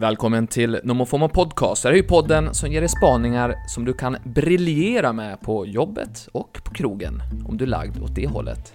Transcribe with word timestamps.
Välkommen 0.00 0.46
till 0.46 0.80
Nomofomo 0.84 1.28
Podcast. 1.28 1.82
Det 1.82 1.88
här 1.88 1.94
är 1.94 1.96
ju 1.96 2.02
podden 2.02 2.54
som 2.54 2.72
ger 2.72 2.80
dig 2.80 2.88
spaningar 2.88 3.54
som 3.66 3.84
du 3.84 3.92
kan 3.92 4.16
briljera 4.24 5.12
med 5.12 5.40
på 5.40 5.66
jobbet 5.66 6.28
och 6.32 6.60
på 6.64 6.74
krogen, 6.74 7.22
om 7.48 7.56
du 7.56 7.64
är 7.64 7.68
lagd 7.68 8.02
åt 8.02 8.14
det 8.14 8.26
hållet. 8.26 8.74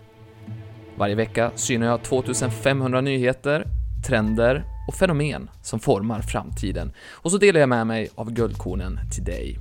Varje 0.98 1.16
vecka 1.16 1.52
synar 1.56 1.88
jag 1.88 2.04
2500 2.04 3.02
nyheter, 3.02 3.66
trender 4.08 4.64
och 4.88 4.94
fenomen 4.94 5.50
som 5.62 5.80
formar 5.80 6.22
framtiden 6.22 6.94
och 7.10 7.32
så 7.32 7.38
delar 7.38 7.60
jag 7.60 7.70
med 7.70 7.88
mig 7.88 8.10
av 8.16 8.32
guldkornen 8.32 9.00
till 9.16 9.24
dig. 9.24 9.58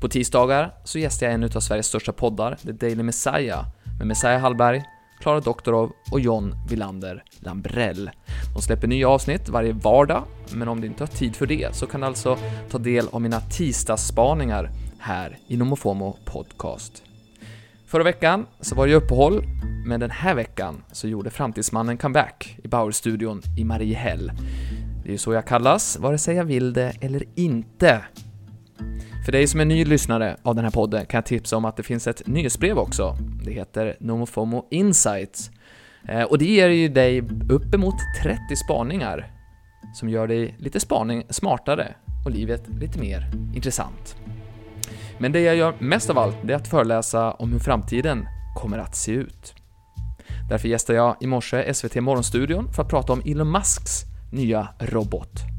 På 0.00 0.08
tisdagar 0.08 0.74
så 0.84 0.98
gästar 0.98 1.26
jag 1.26 1.34
en 1.34 1.44
av 1.44 1.60
Sveriges 1.60 1.86
största 1.86 2.12
poddar, 2.12 2.56
The 2.62 2.72
Daily 2.72 3.02
Messiah, 3.02 3.64
med 3.98 4.06
Messiah 4.06 4.40
Hallberg, 4.40 4.82
Klara 5.22 5.40
Doktorov 5.40 5.92
och 6.10 6.20
John 6.20 6.54
Villander 6.68 7.24
Lambrell. 7.40 8.10
De 8.54 8.62
släpper 8.62 8.88
nya 8.88 9.08
avsnitt 9.08 9.48
varje 9.48 9.72
vardag, 9.72 10.24
men 10.54 10.68
om 10.68 10.80
du 10.80 10.86
inte 10.86 11.02
har 11.02 11.08
tid 11.08 11.36
för 11.36 11.46
det 11.46 11.74
så 11.74 11.86
kan 11.86 12.00
du 12.00 12.06
alltså 12.06 12.38
ta 12.70 12.78
del 12.78 13.08
av 13.10 13.20
mina 13.20 13.40
tisdagsspaningar 13.40 14.70
här 14.98 15.38
i 15.46 15.56
Nomofomo 15.56 16.16
Podcast. 16.24 17.02
Förra 17.86 18.02
veckan 18.02 18.46
så 18.60 18.74
var 18.74 18.86
det 18.86 18.94
uppehåll, 18.94 19.44
men 19.86 20.00
den 20.00 20.10
här 20.10 20.34
veckan 20.34 20.82
så 20.92 21.08
gjorde 21.08 21.30
Framtidsmannen 21.30 21.96
comeback 21.96 22.58
i 22.64 22.68
Bauer-studion 22.68 23.42
i 23.58 23.64
Mariehäll. 23.64 24.32
Det 25.02 25.08
är 25.08 25.12
ju 25.12 25.18
så 25.18 25.32
jag 25.32 25.46
kallas, 25.46 25.98
vare 25.98 26.18
sig 26.18 26.36
jag 26.36 26.44
vill 26.44 26.72
det 26.72 26.92
eller 27.00 27.24
inte. 27.34 28.04
För 29.24 29.32
dig 29.32 29.46
som 29.46 29.60
är 29.60 29.64
ny 29.64 29.84
lyssnare 29.84 30.36
av 30.42 30.54
den 30.54 30.64
här 30.64 30.70
podden 30.70 31.06
kan 31.06 31.18
jag 31.18 31.26
tipsa 31.26 31.56
om 31.56 31.64
att 31.64 31.76
det 31.76 31.82
finns 31.82 32.06
ett 32.06 32.26
nyhetsbrev 32.26 32.78
också. 32.78 33.16
Det 33.44 33.52
heter 33.52 33.96
Nomofomo 34.00 34.68
Insights. 34.70 35.50
Eh, 36.08 36.22
och 36.22 36.38
det 36.38 36.44
ger 36.44 36.68
ju 36.68 36.88
dig 36.88 37.22
uppemot 37.50 37.94
30 38.22 38.56
spaningar 38.56 39.30
som 39.94 40.08
gör 40.08 40.26
dig 40.26 40.56
lite 40.58 40.80
spaning 40.80 41.24
smartare 41.30 41.94
och 42.24 42.30
livet 42.30 42.62
lite 42.80 42.98
mer 42.98 43.30
intressant. 43.54 44.16
Men 45.18 45.32
det 45.32 45.40
jag 45.40 45.56
gör 45.56 45.74
mest 45.78 46.10
av 46.10 46.18
allt, 46.18 46.36
det 46.42 46.52
är 46.52 46.56
att 46.56 46.68
föreläsa 46.68 47.32
om 47.32 47.52
hur 47.52 47.58
framtiden 47.58 48.26
kommer 48.56 48.78
att 48.78 48.96
se 48.96 49.12
ut. 49.12 49.54
Därför 50.48 50.68
gästar 50.68 50.94
jag 50.94 51.16
i 51.20 51.26
morse 51.26 51.74
SVT 51.74 51.94
Morgonstudion 51.94 52.72
för 52.72 52.82
att 52.82 52.88
prata 52.88 53.12
om 53.12 53.22
Elon 53.26 53.50
Musks 53.50 54.02
nya 54.32 54.68
robot 54.78 55.51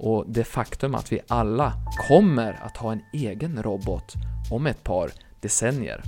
och 0.00 0.24
det 0.28 0.44
faktum 0.44 0.94
att 0.94 1.12
vi 1.12 1.20
alla 1.28 1.72
kommer 2.08 2.60
att 2.62 2.76
ha 2.76 2.92
en 2.92 3.00
egen 3.12 3.62
robot 3.62 4.14
om 4.50 4.66
ett 4.66 4.84
par 4.84 5.10
decennier. 5.40 6.02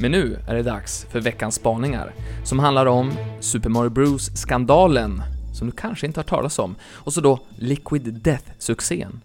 Men 0.00 0.10
nu 0.10 0.38
är 0.48 0.54
det 0.54 0.62
dags 0.62 1.06
för 1.10 1.20
veckans 1.20 1.54
spaningar, 1.54 2.12
som 2.44 2.58
handlar 2.58 2.86
om 2.86 3.12
Super 3.40 3.68
Mario 3.68 3.90
Bros-skandalen, 3.90 5.22
som 5.54 5.66
du 5.66 5.76
kanske 5.76 6.06
inte 6.06 6.18
har 6.18 6.22
hört 6.22 6.30
talas 6.30 6.58
om, 6.58 6.74
och 6.82 7.12
så 7.12 7.20
då 7.20 7.40
Liquid 7.56 8.22
Death-succén, 8.22 9.20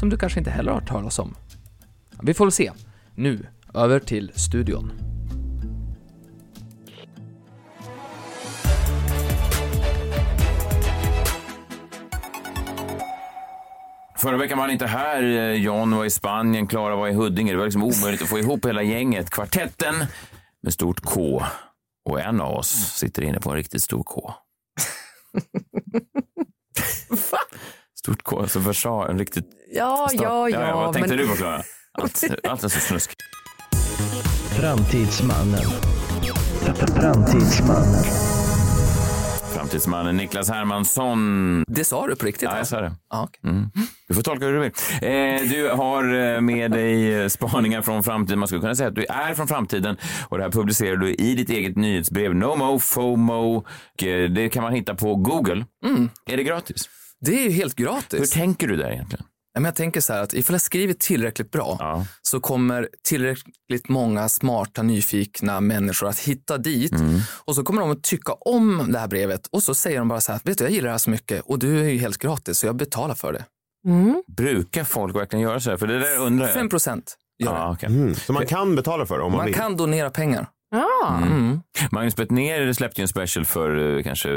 som 0.00 0.10
du 0.10 0.16
kanske 0.16 0.38
inte 0.38 0.50
heller 0.50 0.72
har 0.72 0.80
hört 0.80 0.88
talas 0.88 1.18
om. 1.18 1.34
Vi 2.22 2.34
får 2.34 2.44
väl 2.44 2.52
se. 2.52 2.72
Nu, 3.14 3.46
över 3.74 4.00
till 4.00 4.32
studion. 4.34 5.13
Förra 14.24 14.36
veckan 14.36 14.58
var 14.58 14.64
han 14.64 14.72
inte 14.72 14.86
här. 14.86 15.22
John 15.52 15.96
var 15.96 16.04
i 16.04 16.10
Spanien, 16.10 16.66
Klara 16.66 16.96
var 16.96 17.08
i 17.08 17.12
Huddinge. 17.12 17.52
Det 17.52 17.58
var 17.58 17.64
liksom 17.64 17.84
omöjligt 17.84 18.22
att 18.22 18.28
få 18.28 18.38
ihop 18.38 18.66
hela 18.66 18.82
gänget. 18.82 19.30
Kvartetten 19.30 19.94
med 20.62 20.72
stort 20.72 21.00
K. 21.00 21.42
Och 22.04 22.20
en 22.20 22.40
av 22.40 22.52
oss 22.52 22.68
sitter 22.98 23.22
inne 23.22 23.40
på 23.40 23.50
en 23.50 23.56
riktigt 23.56 23.82
stor 23.82 24.02
K. 24.02 24.34
Va? 27.10 27.38
Stort 27.98 28.22
K, 28.22 28.40
alltså 28.40 28.58
Versailles, 28.58 29.10
en 29.10 29.18
riktigt... 29.18 29.46
Ja, 29.72 30.08
ja, 30.12 30.48
ja. 30.48 30.60
ja 30.60 30.76
vad 30.76 30.94
tänkte 30.94 31.16
men... 31.16 31.18
du 31.18 31.28
på, 31.28 31.36
Klara? 31.36 31.62
Allt, 31.92 32.24
allt 32.48 32.64
är 32.64 32.68
så 32.68 32.80
snusk. 32.80 33.14
Framtidsmannen. 34.56 35.64
Framtidsmannen. 37.00 38.33
Framtidsmannen 39.64 40.16
Niklas 40.16 40.50
Hermansson. 40.50 41.64
Det 41.68 41.84
sa 41.84 42.06
du 42.06 42.16
på 42.16 42.26
riktigt? 42.26 42.42
Ja, 42.42 42.56
jag 42.56 42.66
sa 42.66 42.80
det. 42.80 42.92
Okej. 43.14 43.50
Mm. 43.50 43.70
Du 44.08 44.14
får 44.14 44.22
tolka 44.22 44.44
hur 44.46 44.52
du 44.52 44.60
vill. 44.60 44.70
Eh, 45.02 45.50
du 45.50 45.68
har 45.68 46.34
eh, 46.34 46.40
med 46.40 46.70
dig 46.70 47.30
spaningar 47.30 47.82
från 47.82 48.04
framtiden. 48.04 48.38
Man 48.38 48.48
skulle 48.48 48.60
kunna 48.60 48.74
säga 48.74 48.88
att 48.88 48.94
du 48.94 49.04
är 49.04 49.34
från 49.34 49.48
framtiden 49.48 49.96
och 50.28 50.38
det 50.38 50.44
här 50.44 50.50
publicerar 50.50 50.96
du 50.96 51.14
i 51.14 51.34
ditt 51.34 51.50
eget 51.50 51.76
nyhetsbrev. 51.76 52.34
NoMo, 52.34 52.78
FOMO. 52.78 53.56
Eh, 53.56 54.30
det 54.30 54.48
kan 54.48 54.62
man 54.62 54.72
hitta 54.72 54.94
på 54.94 55.14
Google. 55.14 55.64
Är 56.30 56.36
det 56.36 56.42
gratis? 56.44 56.88
Det 57.20 57.38
är 57.40 57.42
ju 57.44 57.50
helt 57.50 57.78
Hur 57.80 57.84
gratis. 57.84 58.30
tänker 58.30 58.68
du 58.68 58.76
där 58.76 58.90
egentligen? 58.90 59.24
Men 59.54 59.64
jag 59.64 59.74
tänker 59.74 60.00
så 60.00 60.12
här 60.12 60.22
att 60.22 60.34
ifall 60.34 60.54
jag 60.54 60.60
skriver 60.60 60.94
tillräckligt 60.94 61.50
bra 61.50 61.76
Ja. 61.80 62.06
så 62.22 62.40
kommer 62.40 62.88
tillräckligt 63.08 63.88
många 63.88 64.28
smarta, 64.28 64.82
nyfikna 64.82 65.60
människor 65.60 66.08
att 66.08 66.18
hitta 66.18 66.58
dit 66.58 66.92
Mm. 66.92 67.20
och 67.44 67.54
så 67.54 67.62
kommer 67.64 67.80
de 67.80 67.90
att 67.90 68.02
tycka 68.02 68.32
om 68.32 68.92
det 68.92 68.98
här 68.98 69.08
brevet 69.08 69.46
och 69.46 69.62
så 69.62 69.74
säger 69.74 69.98
de 69.98 70.08
bara 70.08 70.20
så 70.20 70.32
här, 70.32 70.40
vet 70.44 70.58
du 70.58 70.64
jag 70.64 70.70
gillar 70.72 70.84
det 70.86 70.90
här 70.90 70.98
så 70.98 71.10
mycket 71.10 71.42
och 71.46 71.58
du 71.58 71.80
är 71.80 71.88
ju 71.88 71.98
helt 71.98 72.18
gratis 72.18 72.58
så 72.58 72.66
jag 72.66 72.76
betalar 72.76 73.14
för 73.14 73.32
det. 73.32 73.44
Mm. 73.86 74.22
Brukar 74.36 74.84
folk 74.84 75.16
verkligen 75.16 75.42
göra 75.42 75.60
så 75.60 75.70
här? 75.70 75.76
För 75.76 75.86
det 75.86 75.98
där 75.98 76.18
undrar 76.18 76.46
jag. 76.46 76.54
5 76.54 76.68
procent 76.68 77.16
gör 77.38 77.70
okej. 77.72 77.88
Mm, 77.88 78.14
så 78.14 78.32
man 78.32 78.46
kan 78.46 78.76
betala 78.76 79.06
för 79.06 79.18
det 79.18 79.24
om 79.24 79.30
man, 79.32 79.36
Man 79.36 79.46
vill? 79.46 79.54
kan 79.54 79.76
donera 79.76 80.10
pengar. 80.10 80.46
Ja. 80.74 81.18
Mm. 81.22 81.60
Magnus 81.90 82.16
Bettner 82.16 82.72
släppte 82.72 83.00
ju 83.00 83.02
en 83.02 83.08
special 83.08 83.44
för 83.44 83.96
eh, 83.96 84.02
kanske 84.02 84.28
eh, 84.28 84.36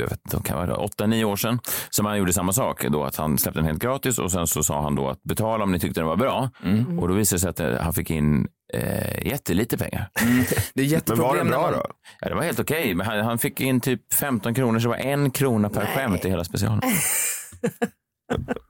jag 0.00 0.08
vet 0.08 0.20
inte, 0.24 0.48
kan 0.48 0.56
vara 0.68 0.76
8-9 0.76 1.24
år 1.24 1.36
sedan. 1.36 1.58
Som 1.90 2.06
han 2.06 2.18
gjorde 2.18 2.32
samma 2.32 2.52
sak 2.52 2.84
då 2.88 3.04
att 3.04 3.16
han 3.16 3.38
släppte 3.38 3.60
den 3.60 3.66
helt 3.66 3.82
gratis 3.82 4.18
och 4.18 4.32
sen 4.32 4.46
så 4.46 4.62
sa 4.62 4.82
han 4.82 4.94
då 4.94 5.08
att 5.08 5.22
betala 5.22 5.64
om 5.64 5.72
ni 5.72 5.80
tyckte 5.80 6.00
den 6.00 6.08
var 6.08 6.16
bra. 6.16 6.50
Mm. 6.64 6.98
Och 6.98 7.08
då 7.08 7.14
visade 7.14 7.36
det 7.36 7.40
sig 7.40 7.50
att 7.50 7.60
eh, 7.60 7.84
han 7.84 7.92
fick 7.92 8.10
in 8.10 8.48
eh, 8.72 9.26
jättelite 9.26 9.78
pengar. 9.78 10.10
Det 10.74 10.82
är 10.82 11.02
Men 11.06 11.18
var 11.18 11.34
när 11.36 11.44
bra 11.44 11.60
man... 11.62 11.72
då? 11.72 11.86
Ja, 12.20 12.28
det 12.28 12.34
var 12.34 12.42
helt 12.42 12.60
okej, 12.60 12.94
men 12.94 13.06
han, 13.06 13.18
han 13.18 13.38
fick 13.38 13.60
in 13.60 13.80
typ 13.80 14.14
15 14.14 14.54
kronor 14.54 14.78
så 14.78 14.82
det 14.82 14.88
var 14.88 14.96
en 14.96 15.30
krona 15.30 15.68
per 15.68 15.86
skämt 15.86 16.24
i 16.24 16.28
hela 16.28 16.44
specialen. 16.44 16.80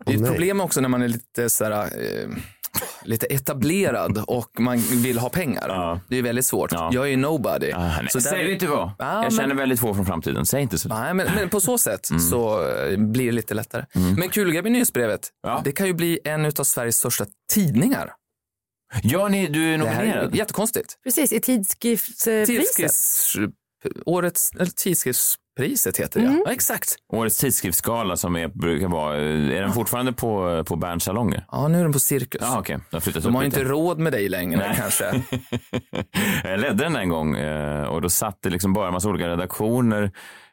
Det 0.06 0.12
är 0.12 0.16
ett 0.16 0.20
nej. 0.20 0.30
problem 0.30 0.60
också 0.60 0.80
när 0.80 0.88
man 0.88 1.02
är 1.02 1.08
lite 1.08 1.50
sådär, 1.50 1.82
eh, 1.82 2.28
lite 3.02 3.26
etablerad 3.26 4.24
och 4.26 4.60
man 4.60 4.78
vill 4.78 5.18
ha 5.18 5.28
pengar. 5.28 5.64
Ja. 5.68 6.00
Det 6.08 6.18
är 6.18 6.22
väldigt 6.22 6.46
svårt. 6.46 6.72
Ja. 6.72 6.90
Jag 6.92 7.04
är 7.04 7.08
ju 7.10 7.16
nobody. 7.16 7.72
Ah, 7.72 7.90
Så 8.10 8.18
där- 8.18 8.30
Säg 8.30 8.44
det 8.44 8.52
inte 8.52 8.66
vad. 8.66 8.90
Ja, 8.98 9.12
jag 9.14 9.22
men- 9.22 9.30
känner 9.30 9.54
väldigt 9.54 9.80
få 9.80 9.94
från 9.94 10.06
framtiden. 10.06 10.46
Säg 10.46 10.62
inte 10.62 10.78
så. 10.78 10.88
Nej, 10.88 11.14
men, 11.14 11.34
men 11.34 11.48
på 11.48 11.60
så 11.60 11.78
sätt 11.78 12.10
Mm. 12.10 12.20
så 12.22 12.68
eh, 12.68 12.98
blir 12.98 13.26
det 13.26 13.32
lite 13.32 13.54
lättare. 13.54 13.84
Men 14.18 14.28
kul 14.28 14.50
grej 14.52 14.62
med 14.62 14.72
nyhetsbrevet, 14.72 15.28
Ja. 15.42 15.60
det 15.64 15.72
kan 15.72 15.86
ju 15.86 15.92
bli 15.92 16.18
en 16.24 16.46
av 16.46 16.50
Sveriges 16.50 16.96
största 16.96 17.26
tidningar. 17.52 18.12
Ja, 19.02 19.28
ni, 19.28 19.46
du 19.46 19.74
är 19.74 19.78
Det 19.78 19.84
här 19.88 20.02
är 20.02 20.06
nominerad. 20.06 20.34
jättekonstigt. 20.36 20.98
Precis, 21.04 21.32
i 21.32 21.40
tidskriftspriset. 21.40 22.46
Tidskrifts, 22.46 23.36
årets, 24.06 24.50
eller 24.54 24.70
tidskriftspriset 25.56 25.96
heter 25.96 26.20
det, 26.20 26.26
Mm. 26.26 26.42
ja. 26.46 26.52
Exakt. 26.52 26.96
Årets 27.12 27.38
tidskriftsgala 27.38 28.16
som 28.16 28.36
är, 28.36 28.48
brukar 28.48 28.88
vara, 28.88 29.16
är 29.16 29.60
den 29.60 29.72
fortfarande 29.72 30.12
på, 30.12 30.64
på 30.66 30.76
Berns 30.76 31.04
salonger? 31.04 31.44
Ja, 31.52 31.68
nu 31.68 31.78
är 31.78 31.82
den 31.82 31.92
på 31.92 31.98
Cirkus. 31.98 32.40
Ja, 32.44 32.58
okej. 32.58 32.78
De 32.90 32.96
har 32.96 33.00
flyttat 33.00 33.22
De 33.22 33.34
har 33.34 33.44
lite. 33.44 33.60
inte 33.60 33.70
råd 33.72 33.98
med 33.98 34.12
dig 34.12 34.28
längre 34.28 34.58
Nej. 34.58 34.76
kanske. 34.76 35.22
jag 36.50 36.60
ledde 36.60 36.84
den 36.84 36.96
en 36.96 37.08
gång 37.08 37.36
eh, 37.36 37.82
och 37.84 38.02
då 38.02 38.08
satt 38.08 38.38
det 38.42 38.50
liksom 38.50 38.72
bara 38.72 38.86
en 38.86 38.92
massa 38.92 39.08
olika 39.08 39.28
redaktioner 39.28 40.10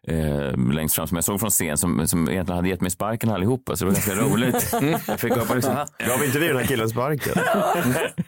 eh, 0.08 0.74
längst 0.74 0.96
fram 0.96 1.08
som 1.08 1.16
jag 1.18 1.24
såg 1.24 1.40
från 1.40 1.50
scen 1.50 1.78
som, 1.78 2.08
som 2.08 2.30
egentligen 2.30 2.56
hade 2.56 2.70
gett 2.70 2.82
mig 2.82 2.92
sparken 2.92 3.30
allihopa 3.30 3.76
så 3.76 3.86
det 3.86 3.92
var 3.92 3.96
ganska 3.96 4.16
roligt. 4.16 4.74
jag 5.08 5.20
fick 5.20 5.38
upp 5.38 5.50
och 5.50 5.56
liksom, 5.56 5.76
Gav 6.08 6.24
inte 6.26 6.40
vi 6.40 6.48
den 6.48 6.58
här 6.58 6.66
killen 6.66 6.90
sparken? 6.90 7.34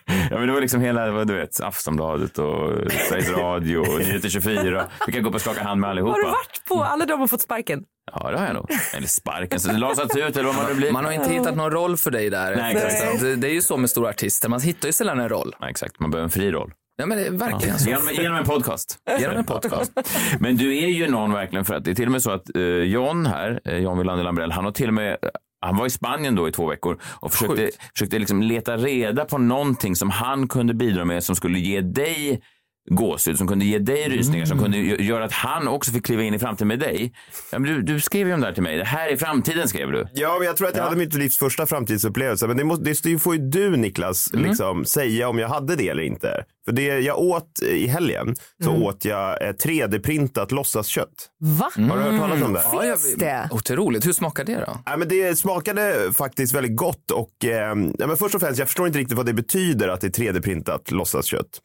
ja, 0.06 0.38
men 0.40 0.48
det 0.48 0.54
var 0.54 0.62
liksom 0.62 0.82
hela, 0.82 1.12
vad 1.12 1.28
du 1.28 1.34
vet, 1.34 1.60
Aftonbladet 1.62 2.40
och 2.40 2.92
Sveriges 3.10 3.30
Radio 3.30 3.78
och 3.78 4.00
Nyheter 4.00 4.30
24. 4.30 4.86
Fick 5.06 5.16
jag 5.16 5.24
gå 5.24 5.30
upp 5.30 5.36
och 5.36 5.42
skaka 5.42 5.64
hand 5.64 5.82
med 5.82 5.90
allihopa. 5.90 6.12
Har 6.12 6.20
du 6.20 6.26
varit 6.26 6.66
på 6.68 6.84
alla 6.84 7.06
de 7.06 7.20
har 7.20 7.28
fått 7.28 7.42
sparken? 7.42 7.84
Ja, 8.14 8.32
det 8.32 8.38
har 8.38 8.46
jag 8.46 8.54
nog. 8.56 8.70
Eller 8.94 9.08
sparken, 9.08 9.60
så 9.60 9.68
det 9.72 9.78
lasats 9.78 10.16
ut 10.16 10.38
eller 10.38 10.44
vad 10.44 10.56
man 10.56 10.66
nu 10.70 10.76
blir. 10.76 10.92
Man 10.92 11.06
har 11.06 11.12
inte 11.12 11.30
hittat 11.30 11.56
någon 11.56 11.72
roll 11.72 11.98
för 11.98 12.12
dig 12.12 12.30
där. 12.30 12.56
Nej, 12.56 12.76
exakt. 12.76 13.22
Det, 13.22 13.36
det 13.36 13.48
är 13.48 13.54
ju 13.54 13.62
så 13.62 13.78
med 13.78 13.90
stora 13.90 14.10
artister, 14.10 14.50
man 14.50 14.62
hittar 14.62 14.88
ju 14.88 14.94
sällan 14.94 15.20
en 15.20 15.30
roll. 15.30 15.56
Ja, 15.60 15.70
exakt, 15.70 16.00
man 16.00 16.12
behöver 16.12 16.24
en 16.24 16.30
fri 16.30 16.52
roll. 16.52 16.72
Ja, 16.98 17.06
men 17.06 17.38
verkligen 17.38 17.80
så. 17.80 17.90
Genom, 17.90 18.10
genom 18.14 18.38
en 18.38 18.46
podcast. 18.46 18.98
Genom 19.20 19.38
en 19.38 19.46
podcast. 19.46 19.92
Men 20.40 20.58
du 20.58 20.78
är 20.78 20.88
ju 20.88 21.08
någon 21.08 21.34
verkligen 21.34 21.66
för 21.66 21.76
att 21.76 21.84
det 21.84 21.92
är 21.92 21.96
till 21.96 22.06
och 22.06 22.12
med 22.12 22.22
så 22.22 22.32
att 22.32 22.56
eh, 22.56 22.64
John 22.64 23.26
här, 23.26 23.62
eh, 23.66 23.78
John 23.78 23.98
Wilander 23.98 24.24
Lambrell, 24.24 24.52
han 24.52 24.66
har 24.66 24.72
till 24.72 24.88
och 24.88 24.94
med 24.94 25.18
han 25.62 25.78
var 25.78 25.86
i 25.86 25.90
Spanien 25.90 26.36
då 26.36 26.48
i 26.48 26.52
två 26.52 26.68
veckor 26.68 27.02
och 27.20 27.32
försökte, 27.32 27.56
Sjukt. 27.56 27.78
försökte 27.94 28.20
liksom 28.20 28.42
leta 28.44 28.78
reda 28.78 29.26
på 29.26 29.38
någonting 29.38 29.96
som 29.96 30.10
han 30.10 30.48
kunde 30.48 30.74
bidra 30.74 31.06
med 31.06 31.24
som 31.24 31.36
skulle 31.36 31.60
ge 31.60 31.82
dig 31.82 32.42
gåshud 32.92 33.38
som 33.38 33.48
kunde 33.48 33.66
ge 33.66 33.80
dig 33.80 34.10
rysningar, 34.10 34.46
som 34.46 34.60
kunde 34.60 34.78
gö- 34.78 35.02
göra 35.02 35.26
att 35.26 35.32
han 35.32 35.68
också 35.68 35.92
fick 35.92 36.06
kliva 36.06 36.24
in 36.24 36.34
i 36.34 36.40
framtiden 36.40 36.68
med 36.68 36.80
dig. 36.80 37.14
Ja, 37.52 37.60
men 37.60 37.72
du, 37.74 37.82
du 37.82 38.00
skrev 38.00 38.28
ju 38.28 38.34
om 38.34 38.40
det 38.42 38.48
här 38.48 38.54
till 38.54 38.64
mig. 38.64 38.78
Det 38.78 38.84
här 38.86 39.08
är 39.08 39.18
framtiden 39.18 39.68
skrev 39.68 39.92
du. 39.92 40.08
Ja, 40.14 40.36
men 40.40 40.48
jag 40.48 40.58
tror 40.58 40.68
att 40.68 40.76
jag 40.78 40.84
hade 40.84 40.96
mitt 40.96 41.14
livs 41.14 41.38
första 41.38 41.66
framtidsupplevelse. 41.66 42.48
Men 42.48 42.58
det, 42.58 42.64
måste, 42.64 42.94
det 43.10 43.20
får 43.20 43.36
ju 43.36 43.42
du 43.50 43.78
Niklas 43.78 44.34
Mm. 44.34 44.46
liksom, 44.50 44.86
säga 44.86 45.30
om 45.30 45.40
jag 45.40 45.50
hade 45.50 45.76
det 45.76 45.90
eller 45.90 46.04
inte. 46.04 46.44
För 46.66 46.72
det 46.72 46.82
jag 47.00 47.20
åt 47.20 47.50
i 47.72 47.88
helgen 47.88 48.36
så 48.64 48.70
Mm. 48.70 48.84
åt 48.84 49.06
jag 49.06 49.48
eh, 49.48 49.52
3D-printat 49.54 50.54
låtsaskött. 50.54 51.30
Va? 51.40 51.70
Har 51.76 51.98
du 51.98 52.04
hört 52.04 52.20
talas 52.22 52.42
om 52.44 52.54
det? 52.54 52.62
Ja, 52.64 52.86
jag- 52.86 52.98
det? 53.18 53.50
Otroligt. 53.52 54.06
Hur 54.06 54.14
smakar 54.14 54.44
det 54.44 54.56
då? 54.68 54.78
Ja, 54.86 54.98
men 54.98 55.08
det 55.08 55.36
smakade 55.40 56.14
faktiskt 56.14 56.56
väldigt 56.56 56.76
gott 56.78 57.12
och 57.12 57.46
eh, 57.46 57.52
ja, 57.98 58.08
men 58.08 58.18
först 58.18 58.36
och 58.36 58.42
främst, 58.42 58.60
jag 58.60 58.68
förstår 58.68 58.88
inte 58.88 59.00
riktigt 59.00 59.18
vad 59.18 59.26
det 59.26 59.34
betyder 59.34 59.88
att 59.88 60.02
det 60.02 60.18
är 60.18 60.24
3D-printat 60.24 60.92
låtsaskött. 60.92 61.60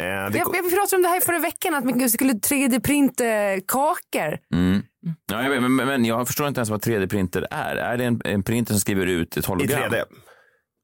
Eh, 0.00 0.04
det, 0.04 0.38
Jag, 0.38 0.56
jag 0.56 0.70
pratade 0.70 0.96
om 0.96 1.02
det 1.02 1.08
här 1.08 1.20
förra 1.20 1.38
veckan, 1.38 1.74
att 1.74 1.84
man 1.84 2.08
skulle 2.10 2.32
3D-printa 2.32 3.60
kakor. 3.66 4.38
Ja, 5.32 5.42
jag 5.42 5.50
vet, 5.50 5.62
men, 5.62 5.76
men 5.76 6.04
jag 6.04 6.26
förstår 6.26 6.48
inte 6.48 6.58
ens 6.58 6.70
vad 6.70 6.80
3D-printer 6.80 7.46
är. 7.50 7.76
Är 7.76 7.96
det 7.96 8.04
en, 8.04 8.20
en 8.24 8.42
printer 8.42 8.72
som 8.72 8.80
skriver 8.80 9.06
ut 9.06 9.36
ett 9.36 9.44
I 9.44 9.48
hologram? 9.48 9.90
3D. 9.90 10.04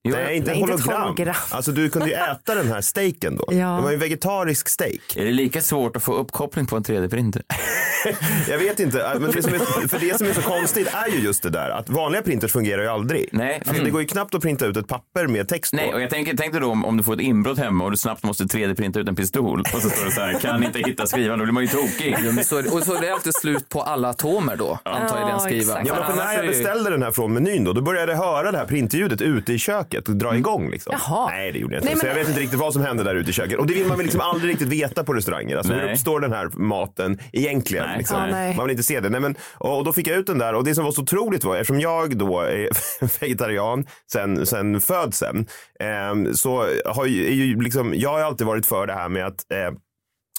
Jo, 0.04 0.14
Nej, 0.14 0.36
inte 0.36 0.50
Nej, 0.50 0.60
inte 0.60 0.72
ett 0.72 0.80
hologram. 0.80 1.02
hologram. 1.02 1.34
Alltså 1.50 1.72
du 1.72 1.90
kunde 1.90 2.08
ju 2.08 2.14
äta 2.14 2.54
den 2.54 2.68
här 2.68 2.80
steaken 2.80 3.36
då. 3.36 3.44
Ja. 3.48 3.66
Det 3.66 3.82
var 3.82 3.90
ju 3.90 3.94
en 3.94 4.00
vegetarisk 4.00 4.68
steak. 4.68 5.16
Är 5.16 5.24
det 5.24 5.32
lika 5.32 5.60
svårt 5.62 5.96
att 5.96 6.02
få 6.02 6.14
uppkoppling 6.14 6.66
på 6.66 6.76
en 6.76 6.82
3D-printer? 6.82 7.42
Jag 8.48 8.58
vet 8.58 8.80
inte, 8.80 9.16
men 9.20 9.30
det 9.30 9.42
som 9.42 9.54
är, 9.54 9.88
för 9.88 9.98
det 9.98 10.18
som 10.18 10.26
är 10.26 10.32
så 10.32 10.42
konstigt 10.42 10.88
är 10.94 11.08
ju 11.08 11.18
just 11.18 11.42
det 11.42 11.50
där 11.50 11.70
att 11.70 11.88
vanliga 11.90 12.22
printers 12.22 12.52
fungerar 12.52 12.82
ju 12.82 12.88
aldrig. 12.88 13.28
Nej. 13.32 13.62
Alltså, 13.66 13.84
det 13.84 13.90
går 13.90 14.00
ju 14.00 14.06
knappt 14.06 14.34
att 14.34 14.42
printa 14.42 14.66
ut 14.66 14.76
ett 14.76 14.88
papper 14.88 15.26
med 15.26 15.48
text 15.48 15.72
Nej, 15.72 15.88
på. 15.88 15.94
och 15.94 16.02
jag 16.02 16.10
tänker, 16.10 16.36
tänk 16.36 16.52
dig 16.52 16.60
då 16.60 16.70
om, 16.70 16.84
om 16.84 16.96
du 16.96 17.02
får 17.04 17.14
ett 17.14 17.20
inbrott 17.20 17.58
hemma 17.58 17.84
och 17.84 17.90
du 17.90 17.96
snabbt 17.96 18.22
måste 18.22 18.44
3D-printa 18.44 18.98
ut 19.00 19.08
en 19.08 19.16
pistol 19.16 19.60
och 19.60 19.82
så 19.82 19.90
står 19.90 20.04
det 20.04 20.10
så 20.10 20.20
här, 20.20 20.38
kan 20.38 20.64
inte 20.64 20.78
hitta 20.78 21.06
skrivaren, 21.06 21.38
då 21.38 21.44
blir 21.44 21.54
man 21.54 21.62
ju 21.62 21.68
tokig. 21.68 22.16
Ja, 22.24 22.32
men 22.32 22.44
så 22.44 22.58
och 22.76 22.82
så 22.82 22.94
är 22.94 23.00
det 23.00 23.12
alltid 23.12 23.34
slut 23.34 23.68
på 23.68 23.82
alla 23.82 24.08
atomer 24.08 24.56
då, 24.56 24.78
antar 24.82 25.20
jag 25.20 25.28
i 25.28 25.30
den 25.32 25.40
skrivaren. 25.40 25.86
Ja, 25.86 26.04
men 26.08 26.16
när 26.16 26.34
jag 26.34 26.46
beställde 26.46 26.90
den 26.90 27.02
här 27.02 27.10
från 27.10 27.32
menyn 27.32 27.64
då, 27.64 27.72
då 27.72 27.80
började 27.80 28.12
jag 28.12 28.18
höra 28.18 28.52
det 28.52 28.58
här 28.58 28.66
printljudet 28.66 29.20
ute 29.22 29.52
i 29.52 29.58
köket 29.58 29.87
och 29.94 30.16
dra 30.16 30.36
igång. 30.36 30.70
Liksom. 30.70 30.94
Jaha. 30.98 31.28
Nej, 31.30 31.52
det 31.52 31.58
gjorde 31.58 31.74
jag 31.74 31.80
inte. 31.80 31.88
Nej, 31.90 31.98
Så 31.98 32.06
men- 32.06 32.14
jag 32.14 32.20
vet 32.20 32.28
inte 32.28 32.40
riktigt 32.40 32.58
vad 32.58 32.72
som 32.72 32.82
hände 32.82 33.02
där 33.04 33.14
ute 33.14 33.30
i 33.30 33.32
köket. 33.32 33.58
Och 33.58 33.66
det 33.66 33.74
vill 33.74 33.86
man 33.86 33.96
väl 33.96 34.04
liksom 34.06 34.20
aldrig 34.24 34.50
riktigt 34.52 34.68
veta 34.68 35.04
på 35.04 35.12
restauranger. 35.14 35.56
Alltså, 35.56 35.72
hur 35.72 35.90
uppstår 35.90 36.20
den 36.20 36.32
här 36.32 36.48
maten 36.58 37.18
egentligen? 37.32 37.86
Nej. 37.86 37.98
liksom? 37.98 38.16
Nej. 38.30 38.56
Man 38.56 38.66
vill 38.66 38.70
inte 38.70 38.82
se 38.82 39.00
det. 39.00 39.08
Nej, 39.08 39.20
men, 39.20 39.34
och, 39.54 39.78
och 39.78 39.84
då 39.84 39.92
fick 39.92 40.06
jag 40.08 40.16
ut 40.16 40.26
den 40.26 40.38
där 40.38 40.54
och 40.54 40.64
det 40.64 40.74
som 40.74 40.84
var 40.84 40.92
så 40.92 41.02
otroligt 41.02 41.44
var, 41.44 41.56
eftersom 41.56 41.80
jag 41.80 42.16
då 42.16 42.40
är 42.40 42.68
vegetarian 43.20 43.86
sen, 44.12 44.46
sen 44.46 44.80
födseln, 44.80 45.46
eh, 45.80 46.32
så 46.32 46.66
har 46.86 47.06
ju, 47.06 47.62
liksom, 47.62 47.92
jag 47.96 48.10
har 48.10 48.20
alltid 48.20 48.46
varit 48.46 48.66
för 48.66 48.86
det 48.86 48.92
här 48.94 49.08
med 49.08 49.26
att 49.26 49.52
eh, 49.52 49.58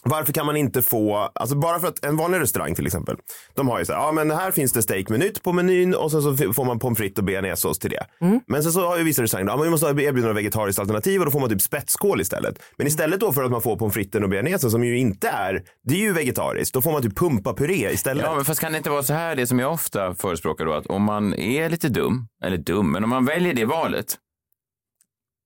varför 0.03 0.33
kan 0.33 0.45
man 0.45 0.55
inte 0.55 0.81
få, 0.81 1.15
alltså 1.35 1.55
bara 1.55 1.79
för 1.79 1.87
att 1.87 2.05
en 2.05 2.17
vanlig 2.17 2.39
restaurang 2.39 2.75
till 2.75 2.85
exempel, 2.85 3.17
de 3.55 3.67
har 3.67 3.79
ju 3.79 3.85
så 3.85 3.93
här, 3.93 3.99
ja 3.99 4.11
men 4.11 4.31
här 4.31 4.51
finns 4.51 4.73
det 4.73 4.81
steak 4.81 5.09
med 5.09 5.19
nytt 5.19 5.43
på 5.43 5.53
menyn 5.53 5.95
och 5.95 6.11
sen 6.11 6.21
så 6.21 6.53
får 6.53 6.65
man 6.65 6.79
pommes 6.79 6.97
frites 6.97 7.17
och 7.17 7.23
bearnaisesås 7.23 7.79
till 7.79 7.89
det. 7.91 8.05
Men 8.47 8.63
sen 8.63 8.71
så 8.71 8.87
har 8.87 8.97
ju 8.97 9.03
vissa 9.03 9.23
restauranger, 9.23 9.51
ja 9.51 9.55
men 9.55 9.63
vi 9.63 9.69
måste 9.69 9.87
erbjuda 9.87 10.27
något 10.27 10.37
vegetariskt 10.37 10.79
alternativ 10.79 11.19
och 11.19 11.25
då 11.25 11.31
får 11.31 11.39
man 11.39 11.49
typ 11.49 11.61
spetskål 11.61 12.21
istället. 12.21 12.59
Men 12.77 12.87
istället 12.87 13.19
då 13.19 13.33
för 13.33 13.43
att 13.43 13.51
man 13.51 13.61
får 13.61 13.77
pommes 13.77 13.93
fritesen 13.93 14.23
och 14.23 14.29
bearnaisesås 14.29 14.71
som 14.71 14.83
ju 14.83 14.97
inte 14.97 15.29
är, 15.29 15.63
det 15.83 15.93
är 15.93 15.99
ju 15.99 16.13
vegetariskt, 16.13 16.73
då 16.73 16.81
får 16.81 16.91
man 16.91 17.01
typ 17.01 17.17
pumpapuré 17.17 17.91
istället. 17.91 18.25
Ja, 18.25 18.35
men 18.35 18.45
fast 18.45 18.61
kan 18.61 18.71
det 18.71 18.77
inte 18.77 18.89
vara 18.89 19.03
så 19.03 19.13
här, 19.13 19.35
det 19.35 19.47
som 19.47 19.59
jag 19.59 19.73
ofta 19.73 20.13
förespråkar 20.15 20.65
då, 20.65 20.73
att 20.73 20.85
om 20.87 21.03
man 21.03 21.33
är 21.33 21.69
lite 21.69 21.89
dum, 21.89 22.27
eller 22.43 22.57
dum, 22.57 22.91
men 22.91 23.03
om 23.03 23.09
man 23.09 23.25
väljer 23.25 23.53
det 23.53 23.65
valet, 23.65 24.17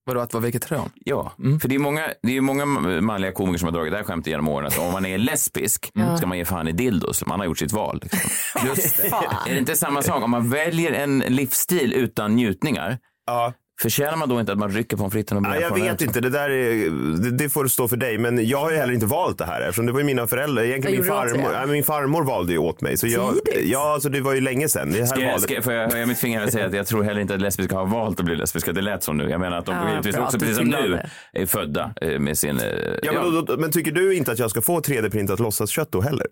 Vadå, 0.05 0.19
att 0.19 0.33
vara 0.33 0.41
vegetarian? 0.41 0.89
Ja, 1.05 1.31
för 1.61 1.67
det 1.67 1.75
är 1.75 1.79
många, 1.79 2.01
det 2.23 2.29
är 2.29 2.33
ju 2.33 2.41
många 2.41 2.65
manliga 3.01 3.31
komiker 3.31 3.57
som 3.59 3.65
har 3.65 3.73
dragit 3.73 3.91
det 3.93 3.97
här 3.97 4.03
skämtet 4.03 4.27
genom 4.31 4.47
åren 4.47 4.67
att 4.67 4.79
om 4.79 4.91
man 4.91 5.05
är 5.05 5.17
lesbisk 5.17 5.91
ska 6.17 6.27
man 6.27 6.37
ge 6.37 6.45
fan 6.45 6.67
i 6.67 6.71
dildos. 6.71 7.25
Man 7.25 7.39
har 7.39 7.45
gjort 7.47 7.57
sitt 7.59 7.71
val. 7.71 7.99
Liksom. 8.03 8.19
Just 8.67 8.97
det. 8.97 9.07
Är 9.47 9.53
det 9.53 9.59
inte 9.59 9.75
samma 9.75 10.01
sak? 10.01 10.23
Om 10.23 10.31
man 10.31 10.49
väljer 10.49 10.91
en 10.91 11.19
livsstil 11.19 11.93
utan 11.93 12.35
njutningar, 12.35 12.97
Ja. 13.25 13.53
Förtjänar 13.81 14.17
man 14.17 14.29
då 14.29 14.39
inte 14.39 14.51
att 14.51 14.57
man 14.57 14.69
rycker 14.71 14.97
pommes 14.97 15.13
fritesen 15.13 15.37
och 15.45 15.51
Ja, 15.55 15.59
jag 15.61 15.73
vet 15.75 16.01
inte, 16.01 16.21
det 16.21 16.29
där 16.29 16.49
är, 16.49 16.89
det, 17.23 17.31
det 17.31 17.49
får 17.49 17.67
stå 17.67 17.87
för 17.87 17.97
dig. 17.97 18.17
Men 18.17 18.47
jag 18.47 18.57
har 18.57 18.71
ju 18.71 18.77
heller 18.77 18.93
inte 18.93 19.05
valt 19.05 19.37
det 19.37 19.45
här 19.45 19.61
eftersom 19.61 19.85
det 19.85 19.91
var 19.91 19.99
ju 19.99 20.05
mina 20.05 20.27
föräldrar. 20.27 20.63
Egentligen 20.63 20.97
min 21.01 21.09
farmor, 21.09 21.49
det. 21.49 21.53
ja, 21.59 21.65
min 21.65 21.83
farmor 21.83 22.23
valde 22.23 22.51
ju 22.51 22.57
åt 22.57 22.81
mig. 22.81 22.97
Så 22.97 23.07
jag, 23.07 23.33
Tidigt. 23.45 23.69
ja, 23.69 23.93
alltså 23.93 24.09
det 24.09 24.21
var 24.21 24.33
ju 24.33 24.41
länge 24.41 24.69
sedan. 24.69 24.91
Det 24.91 24.99
här 24.99 25.05
Ska 25.05 25.19
jag, 25.19 25.27
valet. 25.27 25.41
ska, 25.41 25.61
får 25.61 25.73
jag 25.73 25.91
höja 25.91 26.05
mitt 26.05 26.17
finger 26.19 26.43
och 26.43 26.51
säga 26.51 26.65
att 26.65 26.73
jag 26.73 26.87
tror 26.87 27.03
heller 27.03 27.21
inte 27.21 27.33
att 27.35 27.41
lesbiska 27.41 27.75
har 27.75 27.85
valt 27.85 28.19
att 28.19 28.25
bli 28.25 28.35
lesbiska. 28.35 28.71
Det 28.73 28.81
lät 28.81 29.03
som 29.03 29.17
nu. 29.17 29.29
Jag 29.29 29.39
menar 29.39 29.57
att 29.57 29.65
de 29.65 29.75
Ja, 29.75 29.89
givetvis 29.89 30.17
också, 30.17 30.39
precis 30.39 30.57
som 30.57 30.65
tillade. 30.65 31.09
är 31.33 31.45
födda 31.45 31.93
eh, 32.01 32.19
med 32.19 32.37
sin... 32.37 32.59
eh, 32.59 32.65
Ja, 33.03 33.11
men, 33.13 33.33
då, 33.33 33.41
då, 33.41 33.57
men 33.57 33.71
tycker 33.71 33.91
du 33.91 34.15
inte 34.15 34.31
att 34.31 34.39
jag 34.39 34.49
ska 34.49 34.61
få 34.61 34.79
3D-printat 34.79 35.41
låtsaskött 35.41 35.91
då 35.91 36.01
heller? 36.01 36.27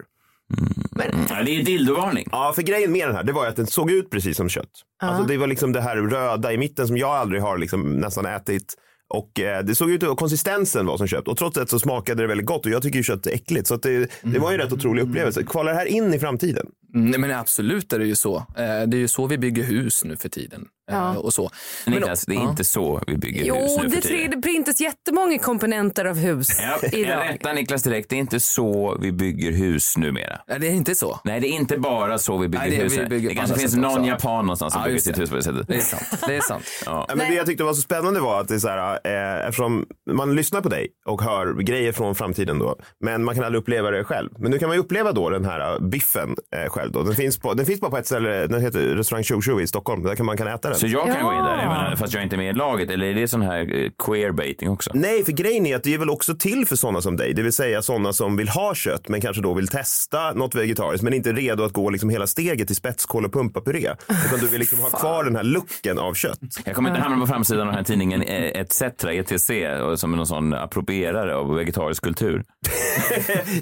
Ja, 1.30 1.44
det 1.46 1.52
är 1.60 1.64
dildovarning. 1.64 2.28
Ja, 2.32 2.52
för 2.56 2.62
grejen 2.62 2.92
med 2.92 3.08
den 3.08 3.16
här, 3.16 3.24
det 3.24 3.32
var 3.34 3.44
ju 3.44 3.50
att 3.50 3.56
den 3.56 3.68
såg 3.68 3.92
ut 3.92 4.10
precis 4.10 4.38
som 4.38 4.50
kött. 4.50 4.70
Alltså 5.02 5.24
det 5.24 5.38
var 5.38 5.48
liksom 5.48 5.72
det 5.72 5.82
här 5.82 5.98
röda 5.98 6.54
i 6.54 6.58
mitten 6.58 6.88
som 6.88 6.98
jag 6.98 7.10
aldrig 7.10 7.42
har 7.42 7.58
liksom 7.58 7.94
nästan 7.94 8.26
ätit. 8.26 8.74
Och 9.14 9.40
eh, 9.40 9.64
det 9.64 9.76
såg 9.76 9.92
ut 9.92 10.04
och 10.04 10.18
konsistensen 10.18 10.86
var 10.86 10.98
som 10.98 11.08
kött. 11.08 11.28
Och 11.28 11.38
trots 11.38 11.58
det 11.58 11.68
så 11.70 11.80
smakade 11.80 12.24
det 12.24 12.28
väldigt 12.28 12.48
gott. 12.48 12.66
Och 12.66 12.72
jag 12.72 12.82
tycker 12.82 12.98
ju 12.98 13.04
kött 13.04 13.28
är 13.28 13.32
äckligt. 13.32 13.68
Så 13.68 13.74
att 13.74 13.82
det, 13.84 14.12
det 14.22 14.40
var 14.40 14.52
ju 14.52 14.56
en 14.56 14.62
rätt 14.62 14.74
otrolig 14.74 15.04
upplevelse. 15.04 15.44
Kvalar 15.44 15.72
det 15.72 15.78
här 15.78 15.86
in 15.86 16.14
i 16.14 16.20
framtiden? 16.20 16.66
Nej, 16.94 17.20
men 17.20 17.32
absolut 17.32 17.94
är 17.94 18.00
det 18.00 18.06
ju 18.06 18.16
så. 18.16 18.36
Eh, 18.38 18.44
Det 18.88 18.98
är 18.98 19.00
ju 19.00 19.08
så 19.08 19.28
vi 19.28 19.38
bygger 19.38 19.64
hus 19.64 20.04
nu 20.04 20.16
för 20.18 20.30
tiden. 20.30 20.66
Eh, 20.92 20.98
Ja. 20.98 21.18
Och 21.18 21.34
så. 21.34 21.50
Men- 21.86 21.94
Niklas, 21.94 22.26
det 22.26 22.34
är 22.34 22.36
ja. 22.36 22.50
inte 22.50 22.64
så 22.64 23.02
vi 23.08 23.18
bygger 23.18 23.44
Jo, 23.46 23.56
hus 23.56 23.78
nu 23.82 23.88
det 23.88 23.96
för 23.96 24.02
tiden. 24.02 24.42
3D-printas 24.44 24.82
jättemånga 24.82 25.38
komponenter 25.38 26.06
av 26.06 26.18
hus 26.18 26.48
Ja, 26.62 26.78
jag 26.82 26.94
idag. 26.94 27.24
rättar 27.30 27.54
Niklas 27.54 27.84
direkt. 27.84 28.10
Det 28.10 28.16
är 28.16 28.20
inte 28.20 28.40
så 28.40 28.98
vi 29.02 29.12
bygger 29.12 29.52
hus 29.52 29.98
numera. 29.98 30.40
Nej, 30.48 30.60
det 30.60 30.68
är 30.68 30.72
inte 30.72 30.96
så. 30.96 31.20
Nej, 31.24 31.40
det 31.40 31.48
är 31.48 31.52
inte 31.52 31.78
bara 31.78 32.18
så 32.18 32.38
vi 32.38 32.48
bygger 32.48 32.60
Nej, 32.66 32.70
det 32.70 32.76
är- 32.78 32.84
hus. 32.84 32.98
vi 32.98 33.06
bygger 33.06 33.30
det 33.30 33.36
kanske 33.36 33.60
finns 33.60 33.76
någon 33.76 33.86
också. 33.98 34.06
japan 34.10 34.46
någonstans 34.46 34.74
som 34.74 34.82
Ja, 34.82 34.88
bygger 34.88 35.00
sitt 35.02 35.20
hus 35.20 35.30
på 35.30 35.36
det 35.36 35.44
sättet. 35.44 35.68
Det 35.68 35.76
är 35.76 35.80
sant. 35.80 36.24
Det 36.28 36.36
är 36.36 36.42
sant. 36.42 36.64
Ja, 36.86 37.08
men 37.16 37.18
det 37.18 37.34
jag 37.34 37.46
tyckte 37.46 37.64
var 37.64 37.74
så 37.74 37.82
spännande 37.82 38.20
var 38.20 38.42
att 38.42 38.48
det 38.48 38.56
är 38.56 38.60
så 38.60 38.68
här, 38.68 39.00
eh, 39.04 39.48
eftersom 39.48 39.86
man 40.12 40.36
lyssnar 40.36 40.62
på 40.62 40.70
dig 40.70 40.88
och 41.06 41.22
hör 41.22 41.54
grejer 41.62 41.92
från 41.92 42.16
framtiden 42.16 42.60
då, 42.60 42.76
men 43.04 43.24
man 43.24 43.36
kan 43.36 43.44
aldrig 43.44 43.62
uppleva 43.62 43.92
det 43.92 44.04
själv. 44.04 44.30
Men 44.40 44.52
nu 44.52 44.60
kan 44.60 44.68
man 44.70 44.76
ju 44.78 44.82
uppleva 44.84 45.12
då 45.12 45.30
den 45.30 45.46
här 45.46 45.74
eh, 45.74 45.80
biffen 45.80 46.36
eh, 46.56 46.70
själv 46.70 46.92
då. 46.92 47.04
Den 47.04 47.16
finns, 47.16 47.40
på, 47.40 47.54
den 47.54 47.66
finns 47.66 47.82
bara 47.82 47.92
på 47.92 47.98
ett 47.98 48.06
ställe, 48.06 48.48
den 48.48 48.62
heter 48.62 48.80
restaurang 48.80 49.24
Tjo 49.24 49.62
i 49.62 49.68
Stockholm, 49.68 50.04
där 50.04 50.16
kan 50.16 50.26
man 50.26 50.38
kan 50.38 50.48
äta 50.48 50.70
den. 50.70 50.80
Så 50.82 50.88
jag 50.88 51.06
kan 51.06 51.16
Ja. 51.20 51.24
gå 51.26 51.34
in 51.34 51.44
där, 51.44 51.58
jag 51.58 51.70
menar, 51.70 51.96
fast 51.96 52.14
jag 52.14 52.24
inte 52.24 52.36
är 52.36 52.38
med 52.38 52.50
i 52.50 52.54
laget. 52.58 52.90
Eller 52.90 53.08
är 53.08 53.14
det 53.14 53.28
sån 53.28 53.42
här 53.42 53.76
eh, 53.84 53.90
queerbaiting 54.06 54.70
också? 54.70 54.92
Nej, 54.94 55.26
för 55.26 55.32
grejen 55.32 55.66
är 55.66 55.76
att 55.76 55.84
det 55.84 55.94
är 55.94 55.98
väl 55.98 56.10
också 56.10 56.36
till 56.36 56.66
för 56.66 56.76
sådana 56.76 57.02
som 57.02 57.18
dig, 57.18 57.34
det 57.34 57.42
vill 57.42 57.54
säga 57.54 57.82
sådana 57.82 58.14
som 58.14 58.38
vill 58.38 58.50
ha 58.50 58.76
kött 58.76 59.08
men 59.10 59.22
kanske 59.22 59.42
då 59.42 59.54
vill 59.54 59.68
testa 59.68 60.34
något 60.34 60.56
vegetariskt 60.56 61.04
men 61.04 61.14
inte 61.14 61.30
är 61.30 61.34
redo 61.34 61.64
att 61.64 61.74
gå 61.74 61.90
liksom 61.90 62.10
hela 62.10 62.28
steget 62.28 62.68
till 62.68 62.76
spetskål 62.76 63.26
och 63.26 63.34
pumpapuré. 63.34 63.90
Utan 64.26 64.40
du 64.40 64.48
vill 64.48 64.60
liksom 64.60 64.80
ha 64.80 64.90
kvar 65.00 65.24
den 65.24 65.36
här 65.36 65.44
looken 65.44 66.00
av 66.00 66.14
kött. 66.14 66.40
Jag 66.66 66.76
kommer 66.76 66.90
inte 66.90 67.02
hamna 67.02 67.20
på 67.20 67.28
framsidan 67.28 67.62
av 67.62 67.68
den 67.68 67.76
här 67.76 67.84
tidningen 67.84 68.22
eh, 68.22 68.62
ETC, 68.62 68.82
ETC 69.06 69.52
som 69.96 70.12
någon 70.12 70.28
sån 70.28 70.54
approprierare 70.54 71.36
av 71.36 71.56
vegetarisk 71.56 72.04
kultur. 72.04 72.44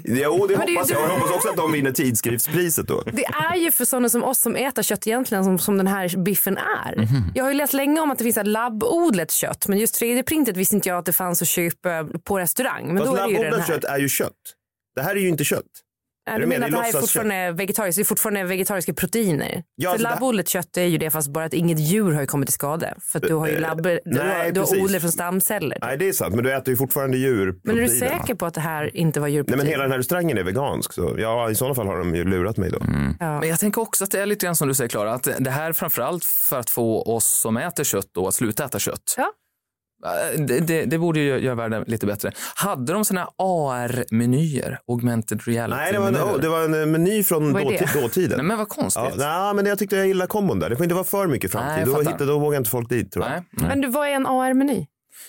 Jo, 0.04 0.46
det 0.46 0.56
hoppas 0.56 0.90
jag. 0.90 1.02
Jag 1.02 1.08
hoppas 1.08 1.30
också 1.30 1.48
att 1.48 1.56
de 1.56 1.72
vinner 1.72 1.92
tidskriftspriset 1.92 2.88
då. 2.88 3.02
Det 3.12 3.24
är 3.24 3.56
ju 3.56 3.70
för 3.70 3.84
sådana 3.84 4.08
som 4.08 4.24
oss 4.24 4.40
som 4.40 4.56
äter 4.56 4.82
kött 4.82 5.06
egentligen 5.06 5.44
som, 5.44 5.58
som 5.58 5.78
den 5.78 5.86
här 5.86 6.16
biffen 6.24 6.58
är. 6.58 7.08
Mhm. 7.12 7.32
Jag 7.34 7.44
har 7.44 7.50
ju 7.50 7.56
läst 7.56 7.72
länge 7.72 8.00
om 8.00 8.10
att 8.10 8.18
det 8.18 8.24
finns 8.24 8.38
labbodlat 8.44 9.30
kött 9.30 9.68
men 9.68 9.78
just 9.78 10.02
3D-printet 10.02 10.56
visste 10.56 10.76
inte 10.76 10.88
jag 10.88 10.98
att 10.98 11.06
det 11.06 11.12
fanns 11.12 11.42
att 11.42 11.48
köpa 11.48 12.04
på 12.24 12.38
restaurang. 12.38 12.86
Men 12.86 12.98
Fast 12.98 13.16
labbodlat 13.16 13.66
kött 13.66 13.84
är 13.84 13.98
ju 13.98 14.08
kött. 14.08 14.32
Det 14.94 15.02
här 15.02 15.16
är 15.16 15.20
ju 15.20 15.28
inte 15.28 15.44
kött. 15.44 15.64
Ja, 16.32 16.38
du 16.38 16.40
du 16.44 16.46
menar 16.48 16.66
att 16.66 16.72
det 16.72 16.78
här 16.78 16.88
är 16.88 17.00
fortfarande 17.00 17.52
vegetariskt? 17.52 17.96
Det 17.98 18.02
är 18.02 18.04
fortfarande 18.04 18.44
vegetariska 18.44 18.94
proteiner? 18.94 19.62
Ja, 19.76 19.90
för 19.90 19.98
så 19.98 20.04
det- 20.04 20.10
labbodlat 20.10 20.48
kött 20.48 20.76
är 20.76 20.82
ju 20.84 20.98
det 20.98 21.10
fast 21.10 21.28
bara 21.28 21.44
att 21.44 21.54
inget 21.54 21.78
djur 21.78 22.12
har 22.12 22.20
ju 22.20 22.26
kommit 22.26 22.46
till 22.48 22.54
skada. 22.54 22.94
För 23.12 23.18
att 23.18 23.22
du 23.28 23.34
har 23.34 23.48
ju 23.48 23.58
labb, 23.58 23.82
du, 23.82 24.00
nej, 24.04 24.18
har, 24.44 24.50
du 24.52 24.60
har 24.60 24.66
precis. 24.66 24.84
odlat 24.84 25.00
från 25.02 25.12
stamceller. 25.12 25.78
Nej, 25.80 25.96
det 25.98 26.08
är 26.08 26.12
sant. 26.12 26.34
Men 26.34 26.44
du 26.44 26.52
äter 26.54 26.68
ju 26.68 26.76
fortfarande 26.76 27.16
djur. 27.18 27.54
Men 27.64 27.78
är 27.78 27.82
du 27.82 27.88
säker 27.88 28.34
på 28.34 28.46
att 28.46 28.54
det 28.54 28.60
här 28.60 28.96
inte 28.96 29.20
var 29.20 29.26
Nej, 29.28 29.34
djurprotein? 29.34 29.58
men 29.58 29.66
hela 29.66 29.82
den 29.82 29.90
här 29.92 29.98
restaurangen 29.98 30.38
är 30.38 30.42
vegansk. 30.42 30.92
Så 30.92 31.14
ja, 31.18 31.50
i 31.50 31.54
sådana 31.54 31.74
fall 31.74 31.86
har 31.86 31.98
de 31.98 32.14
ju 32.14 32.24
lurat 32.24 32.56
mig 32.56 32.70
då. 32.70 32.78
Men 33.20 33.48
jag 33.48 33.58
tänker 33.60 33.80
också 33.80 34.04
att 34.04 34.10
det 34.10 34.20
är 34.20 34.26
lite 34.26 34.46
grann 34.46 34.56
som 34.56 34.68
du 34.68 34.74
säger 34.74 34.88
Klara, 34.88 35.12
att 35.12 35.28
det 35.38 35.50
här 35.50 35.68
är 35.68 35.72
framförallt 35.72 36.24
för 36.24 36.58
att 36.58 36.70
få 36.70 37.02
oss 37.02 37.40
som 37.40 37.56
äter 37.56 37.84
kött 37.84 38.06
då 38.14 38.28
att 38.28 38.34
sluta 38.34 38.64
äta 38.64 38.78
kött. 38.78 39.14
Ja. 39.16 39.32
Eh, 40.04 40.40
Det, 40.40 40.60
det, 40.60 40.84
det 40.84 40.98
borde 40.98 41.20
ju 41.20 41.38
göra 41.38 41.54
världen 41.54 41.84
lite 41.86 42.06
bättre. 42.06 42.32
Hade 42.54 42.92
de 42.92 43.04
såna 43.04 43.28
AR-menyer? 43.38 44.78
Augmented 44.88 45.40
reality 45.46 45.76
Nej, 45.76 45.92
det 45.92 45.98
var 45.98 46.08
en, 46.08 46.16
oh, 46.16 46.40
det 46.40 46.48
var 46.48 46.64
en 46.64 46.80
eh, 46.80 46.86
meny 46.86 47.22
från 47.22 47.52
Vad 47.52 47.62
är 47.62 47.66
dåti- 47.66 47.88
det? 47.94 48.00
dåtiden. 48.02 48.36
Nej 48.36 48.46
men 48.46 48.58
vad 48.58 48.68
konstigt. 48.68 49.02
Ja, 49.18 49.44
nej, 49.44 49.54
men 49.54 49.66
jag 49.66 49.78
tyckte 49.78 49.96
jag 49.96 50.06
gillade 50.06 50.28
kombon 50.28 50.58
där. 50.58 50.70
Det 50.70 50.76
får 50.76 50.84
inte 50.84 50.94
vara 50.94 51.04
för 51.04 51.26
mycket 51.26 51.54
Nej, 51.54 51.62
framtid. 51.64 51.94
jag 51.94 52.04
då, 52.04 52.10
hittar, 52.10 52.26
då 52.26 52.38
vågar 52.38 52.58
inte 52.58 52.70
folk 52.70 52.88
dit 52.88 53.12
tror 53.12 53.24
jag. 53.24 53.32
Nej. 53.32 53.68
Men 53.68 53.80
du, 53.80 53.88
vad 53.88 54.08
är 54.08 54.12
en 54.12 54.26
AR-meny? 54.26 54.86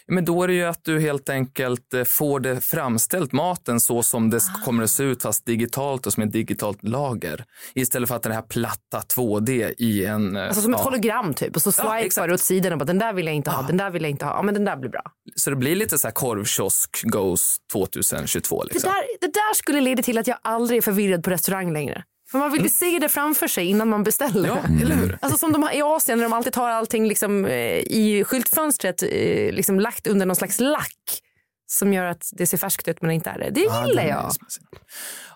Men 0.07 0.25
då 0.25 0.43
är 0.43 0.47
det 0.47 0.53
ju 0.53 0.63
att 0.65 0.83
du 0.83 0.99
helt 0.99 1.29
enkelt 1.29 1.93
eh, 1.93 2.03
får 2.03 2.39
det 2.39 2.61
framställt, 2.61 3.31
maten, 3.31 3.79
så 3.79 4.03
som 4.03 4.29
det 4.29 4.37
Ah. 4.37 4.65
kommer 4.65 4.83
att 4.83 4.89
se 4.89 5.03
ut, 5.03 5.21
fast 5.21 5.45
digitalt 5.45 6.07
och 6.07 6.13
som 6.13 6.23
ett 6.23 6.31
digitalt 6.31 6.83
lager. 6.83 7.45
Istället 7.75 8.09
för 8.09 8.15
att 8.15 8.23
det 8.23 8.33
här 8.33 8.41
platta 8.41 8.99
2D 9.15 9.73
i 9.77 10.05
en... 10.05 10.35
eh, 10.35 10.45
Alltså 10.47 10.61
som 10.61 10.73
ett 10.73 10.79
ja. 10.79 10.83
hologram 10.83 11.33
typ. 11.33 11.55
Och 11.55 11.61
så 11.61 11.71
swipar 11.71 12.27
du 12.27 12.33
åt 12.33 12.41
sidan 12.41 12.71
och 12.73 12.77
bara 12.79 12.85
den 12.85 12.99
där 12.99 13.13
vill 13.13 13.25
jag 13.25 13.35
inte 13.35 13.49
ha, 13.51 13.61
den 13.61 13.77
där 13.77 13.89
vill 13.89 14.01
jag 14.01 14.09
inte 14.09 14.25
ha. 14.25 14.35
Ja 14.35 14.41
men 14.41 14.53
den 14.53 14.65
där 14.65 14.75
blir 14.77 14.89
bra. 14.89 15.01
Så 15.35 15.49
det 15.49 15.55
blir 15.55 15.75
lite 15.75 15.97
så 15.99 16.07
här 16.07 16.13
korvkiosk 16.13 17.01
goes 17.03 17.57
2022 17.73 18.63
Det 18.63 18.73
liksom. 18.73 18.91
där, 18.91 19.27
det 19.27 19.33
där 19.33 19.53
skulle 19.55 19.81
leda 19.81 20.03
till 20.03 20.17
att 20.17 20.27
jag 20.27 20.37
aldrig 20.41 20.77
är 20.77 20.81
förvirrad 20.81 21.23
på 21.23 21.29
restaurang 21.29 21.73
längre. 21.73 22.03
För 22.31 22.37
man 22.39 22.51
vill 22.51 22.63
ju 22.63 22.69
se 22.69 22.99
det 22.99 23.09
framför 23.09 23.47
sig 23.47 23.65
innan 23.65 23.89
man 23.89 24.03
beställer. 24.03 24.49
Ja, 24.49 24.57
eller 24.81 24.95
hur? 24.95 25.17
Alltså 25.21 25.37
som 25.37 25.51
de 25.53 25.63
har 25.63 25.71
i 25.71 25.81
Asien 25.81 26.17
när 26.17 26.25
de 26.25 26.33
alltid 26.33 26.53
tar 26.53 26.69
allting 26.69 27.07
liksom, 27.07 27.45
eh, 27.45 27.77
i 27.77 28.23
skyltfönstret 28.27 29.03
eh, 29.03 29.53
liksom 29.53 29.79
lagt 29.79 30.07
under 30.07 30.25
någon 30.25 30.35
slags 30.35 30.59
lack 30.59 31.21
som 31.67 31.93
gör 31.93 32.05
att 32.05 32.29
det 32.31 32.47
ser 32.47 32.57
färskt 32.57 32.87
ut 32.87 33.01
men 33.01 33.11
inte 33.11 33.29
är 33.29 33.39
det. 33.39 33.49
Det 33.49 33.59
gillar 33.59 34.03
jag. 34.03 34.31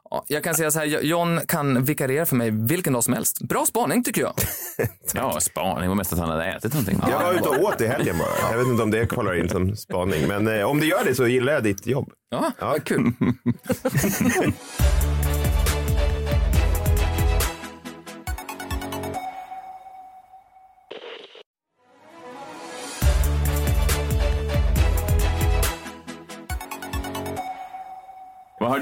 Ja, 0.09 0.25
jag 0.27 0.43
kan 0.43 0.55
säga 0.55 0.71
så 0.71 0.79
här, 0.79 0.85
John 0.85 1.39
kan 1.47 1.83
vikariera 1.83 2.25
för 2.25 2.35
mig 2.35 2.51
vilken 2.51 2.93
dag 2.93 3.03
som 3.03 3.13
helst. 3.13 3.41
Bra 3.41 3.65
spaning 3.65 4.03
tycker 4.03 4.21
jag. 4.21 4.33
Ja, 5.13 5.39
spaning 5.39 5.89
var 5.89 5.95
mest 5.95 6.13
att 6.13 6.19
han 6.19 6.29
hade 6.29 6.45
ätit 6.45 6.73
någonting. 6.73 6.99
Jag 7.09 7.19
var 7.19 7.33
ute 7.33 7.49
och 7.49 7.63
åt 7.63 7.81
i 7.81 7.87
helgen 7.87 8.17
bara. 8.17 8.51
Jag 8.51 8.57
vet 8.57 8.67
inte 8.67 8.83
om 8.83 8.91
det 8.91 9.07
kollar 9.07 9.39
in 9.39 9.49
som 9.49 9.75
spaning. 9.75 10.27
Men 10.27 10.47
eh, 10.47 10.65
om 10.65 10.79
det 10.79 10.85
gör 10.85 11.03
det 11.05 11.15
så 11.15 11.27
gillar 11.27 11.53
jag 11.53 11.63
ditt 11.63 11.87
jobb. 11.87 12.09
Ja, 12.29 12.51
vad 12.59 12.83
kul. 12.83 13.11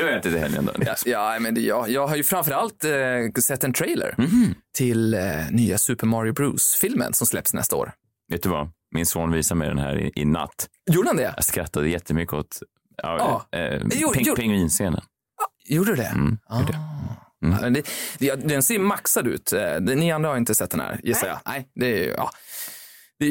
du 0.03 0.11
ätit 0.11 0.33
i 0.35 0.37
helgen 0.39 0.65
då? 0.65 0.83
Ja, 0.85 0.95
ja, 1.05 1.39
men 1.39 1.63
jag, 1.65 1.89
jag 1.89 2.07
har 2.07 2.15
ju 2.15 2.23
framförallt 2.23 2.83
eh, 2.83 2.91
sett 3.41 3.63
en 3.63 3.73
trailer 3.73 4.15
Mhm. 4.17 4.55
till 4.77 5.13
eh, 5.13 5.21
nya 5.51 5.77
Super 5.77 6.07
Mario 6.07 6.33
Bros-filmen 6.33 7.13
som 7.13 7.27
släpps 7.27 7.53
nästa 7.53 7.75
år. 7.75 7.91
Vet 8.31 8.43
du 8.43 8.49
vad? 8.49 8.71
Min 8.95 9.05
son 9.05 9.31
visade 9.31 9.57
mig 9.59 9.67
den 9.67 9.77
här 9.79 9.97
i, 9.99 10.11
i 10.15 10.25
natt. 10.25 10.67
Gjorde 10.91 11.09
han 11.09 11.17
det? 11.17 11.33
Jag 11.35 11.43
skrattade 11.43 11.89
jättemycket 11.89 12.33
åt 12.33 12.59
ja, 13.03 13.45
Ja. 13.51 13.59
eh, 13.59 13.81
jo. 13.93 14.35
pingvinscenen. 14.35 15.01
Gjorde 15.65 15.91
du 15.91 15.95
det? 15.95 16.07
Mm, 16.07 16.37
ah. 16.45 16.61
Men 17.39 17.73
det, 17.73 17.87
det, 18.17 18.35
den 18.35 18.63
ser 18.63 18.79
maxad 18.79 19.27
ut. 19.27 19.53
Eh, 19.53 19.79
Ni 19.81 20.11
andra 20.11 20.29
har 20.29 20.37
inte 20.37 20.55
sett 20.55 20.71
den 20.71 20.79
här, 20.79 20.99
gissar 21.03 21.27
jag. 21.27 21.39
Nej, 21.45 21.67
det 21.75 22.05
är 22.07 22.13
ja. 22.13 22.29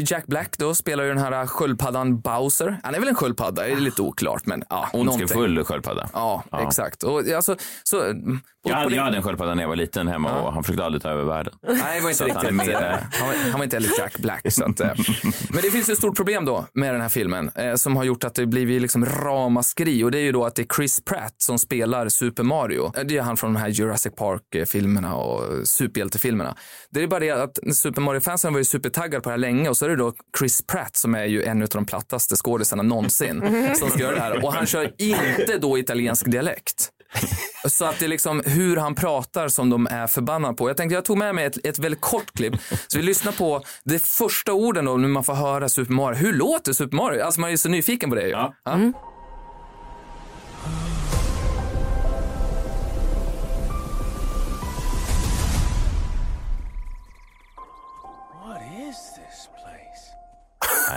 Jack 0.01 0.27
Black 0.27 0.59
då, 0.59 0.75
spelar 0.75 1.05
ju 1.05 1.09
den 1.15 1.19
här 1.19 1.47
sköldpaddan 1.47 2.21
Bowser. 2.21 2.81
Han 2.83 2.95
är 2.95 2.99
väl 2.99 3.09
en 3.09 3.15
sköldpadda, 3.15 3.63
det 3.63 3.73
är 3.73 3.77
lite 3.77 4.03
oklart, 4.03 4.47
men 4.47 4.65
ja. 4.71 4.89
Ondskefull 4.93 5.65
sköldpadda. 5.65 6.09
Ja, 6.13 6.45
Ja. 6.51 6.67
exakt. 6.67 7.03
Och, 7.03 7.29
alltså, 7.29 7.57
så, 7.83 7.97
på, 8.01 8.71
Jag 8.71 8.75
hade, 8.77 8.97
jag 8.97 9.03
hade 9.03 9.17
en 9.17 9.23
sköldpadda 9.23 9.55
när 9.55 9.63
jag 9.63 9.69
var 9.69 9.77
liten 9.77 10.09
hemma 10.09 10.41
och 10.43 10.53
han 10.53 10.63
försökte 10.65 10.85
aldrig 10.85 11.03
ta 11.03 11.09
över 11.11 11.25
världen. 11.25 11.55
Nej, 11.69 11.77
det 11.99 12.01
var 12.01 12.11
inte 12.11 12.33
han 12.35 12.47
riktigt. 12.59 12.75
eh, 12.75 12.81
där. 12.81 13.07
han, 13.13 13.29
var, 13.29 13.35
han 13.51 13.53
var 13.61 13.65
inte 13.65 13.77
heller 13.77 13.91
Jack 13.99 14.19
Black. 14.19 14.53
Så 14.53 14.65
att, 14.65 14.81
eh. 14.81 14.87
Men 15.51 15.63
det 15.63 15.71
finns 15.71 15.89
ett 15.89 15.99
stort 15.99 16.17
problem 16.17 16.45
då 16.45 16.67
med 16.75 16.95
den 16.95 17.01
här 17.01 17.09
filmen 17.09 17.51
eh, 17.55 17.75
som 17.75 17.97
har 17.97 18.05
gjort 18.05 18.25
att 18.25 18.35
det 18.35 18.47
blivit 18.47 18.83
liksom 18.83 19.07
ramaskri 19.07 20.05
och 20.05 20.11
det 20.11 20.19
är 20.19 20.23
ju 20.23 20.33
då 20.33 20.45
att 20.45 20.55
det 20.55 20.63
är 20.63 20.75
Chris 20.77 21.01
Pratt 21.05 21.35
som 21.39 21.59
spelar 21.59 22.09
Super 22.09 22.43
Mario. 22.43 22.93
Eh, 22.97 23.05
Det 23.05 23.19
är 23.19 23.23
han 23.23 23.37
från 23.37 23.53
de 23.53 23.59
här 23.61 23.69
Jurassic 23.69 24.13
Park-filmerna 24.17 25.15
och 25.15 25.69
superhjältefilmerna. 25.69 26.57
Det 26.91 27.03
är 27.03 27.07
bara 27.07 27.21
det 27.21 27.31
att 27.31 27.59
Super 27.75 28.01
Mario-fansen 28.01 28.53
var 28.53 28.59
ju 28.59 28.65
supertaggade 28.65 29.21
på 29.23 29.29
det 29.29 29.33
här 29.33 29.39
länge 29.39 29.69
och 29.69 29.77
så 29.83 29.87
är 29.87 29.91
det 29.91 29.97
då 29.97 30.13
Chris 30.39 30.63
Pratt 30.67 30.97
som 30.97 31.15
är 31.15 31.25
ju 31.25 31.43
en 31.43 31.63
av 31.63 31.69
de 31.69 31.87
plattaste 31.87 32.37
skådisarna 32.37 32.83
någonsin 32.83 33.43
som 33.75 33.91
ska 33.91 34.01
göra 34.01 34.15
det 34.15 34.21
här 34.21 34.45
och 34.45 34.53
han 34.53 34.67
kör 34.67 34.95
inte 34.99 35.59
då 35.59 35.79
italiensk 35.79 36.31
dialekt. 36.31 36.91
Så 37.69 37.85
att 37.85 37.99
det 37.99 38.05
är 38.05 38.09
liksom 38.09 38.43
hur 38.47 38.77
han 38.77 38.95
pratar 38.95 39.49
som 39.49 39.71
de 39.71 39.87
är 39.87 40.07
förbannade 40.07 40.55
på. 40.55 40.71
Jag 40.71 40.77
tänkte 40.77 40.95
jag 40.95 41.05
tog 41.05 41.19
med 41.19 41.35
mig 41.35 41.45
ett, 41.45 41.67
ett 41.67 41.79
väldigt 41.79 42.01
kort 42.01 42.33
klipp. 42.33 42.55
Så 42.87 42.99
vi 42.99 43.05
lyssnar 43.05 43.33
på 43.33 43.63
de 43.85 43.99
första 43.99 44.53
orden 44.53 44.85
då 44.85 44.97
när 44.97 45.09
man 45.09 45.25
får 45.25 45.35
höra 45.35 45.69
Super 45.69 45.93
Mario. 45.93 46.17
Hur 46.17 46.33
låter 46.33 46.73
Super 46.73 46.97
Mario? 46.97 47.23
Alltså 47.23 47.41
man 47.41 47.49
är 47.49 47.53
ju 47.53 47.59
så 47.59 47.69
nyfiken 47.69 48.11
på 48.11 48.17
det 48.17 48.23
ju. 48.23 48.31
Ja. 48.31 48.55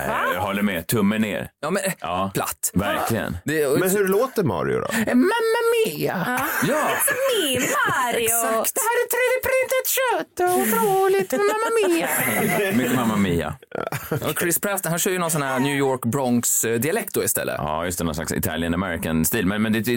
Nej, 0.08 0.34
jag 0.34 0.42
håller 0.42 0.62
med. 0.62 0.88
Tummen 0.88 1.22
ner. 1.22 1.50
Ja, 1.62 1.70
men 1.70 1.82
Ja. 2.00 2.32
platt. 2.34 2.72
Verkligen. 2.74 3.38
Det, 3.46 3.80
Men 3.80 3.90
hur 3.90 4.08
låter 4.08 4.44
Mario 4.44 4.80
då? 4.80 4.88
Mamma 5.16 5.62
mia! 5.86 6.40
Ja, 6.68 6.88
Min 7.44 7.62
Mario! 7.62 8.24
Exakt. 8.24 8.76
Det 8.76 8.82
här 8.82 8.98
är 9.04 9.08
3D-printat 9.16 9.88
kött 9.98 10.40
och 10.40 10.60
otroligt. 10.60 11.32
Mamma 11.32 11.88
mia! 11.88 12.10
Mycket 12.78 12.96
Mamma 12.96 13.16
Mia. 13.16 13.56
och 14.30 14.40
Chris 14.40 14.60
Pratt 14.60 14.86
han 14.86 15.00
kör 15.00 15.12
ju 15.12 15.20
någon 15.20 15.32
sån 15.32 15.42
här 15.42 15.60
New 15.60 15.76
York 15.78 16.02
Bronx-dialekt 16.06 17.14
då 17.14 17.24
istället. 17.24 17.56
Ja, 17.58 17.86
just 17.86 17.98
det. 17.98 18.04
Någon 18.04 18.16
slags 18.16 18.32
Italian 18.32 18.74
American-stil. 18.74 19.46
Men, 19.46 19.62
men 19.62 19.74
det, 19.74 19.80
det, 19.80 19.92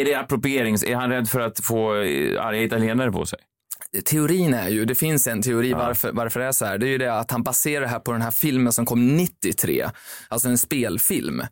är 0.00 0.04
det 0.04 0.14
approprierings... 0.14 0.84
Är 0.84 0.96
han 0.96 1.10
rädd 1.10 1.28
för 1.28 1.40
att 1.40 1.64
få 1.64 1.94
eh, 1.96 2.44
arga 2.46 2.62
italienare 2.62 3.12
på 3.12 3.26
sig? 3.26 3.38
Teorin 4.04 4.54
är 4.54 4.68
ju, 4.68 4.84
det 4.84 4.94
finns 4.94 5.26
en 5.26 5.42
teori 5.42 5.72
varför, 5.72 6.12
varför 6.12 6.40
det 6.40 6.46
är 6.46 6.52
så 6.52 6.64
här. 6.64 6.78
Det 6.78 6.86
är 6.86 6.90
ju 6.90 6.98
det 6.98 7.14
att 7.14 7.30
han 7.30 7.42
baserar 7.42 7.80
det 7.80 7.88
här 7.88 7.98
på 7.98 8.12
den 8.12 8.22
här 8.22 8.30
filmen 8.30 8.72
som 8.72 8.86
kom 8.86 9.16
93. 9.16 9.86
Alltså 10.28 10.48
en 10.48 10.58
spelfilm. 10.58 11.42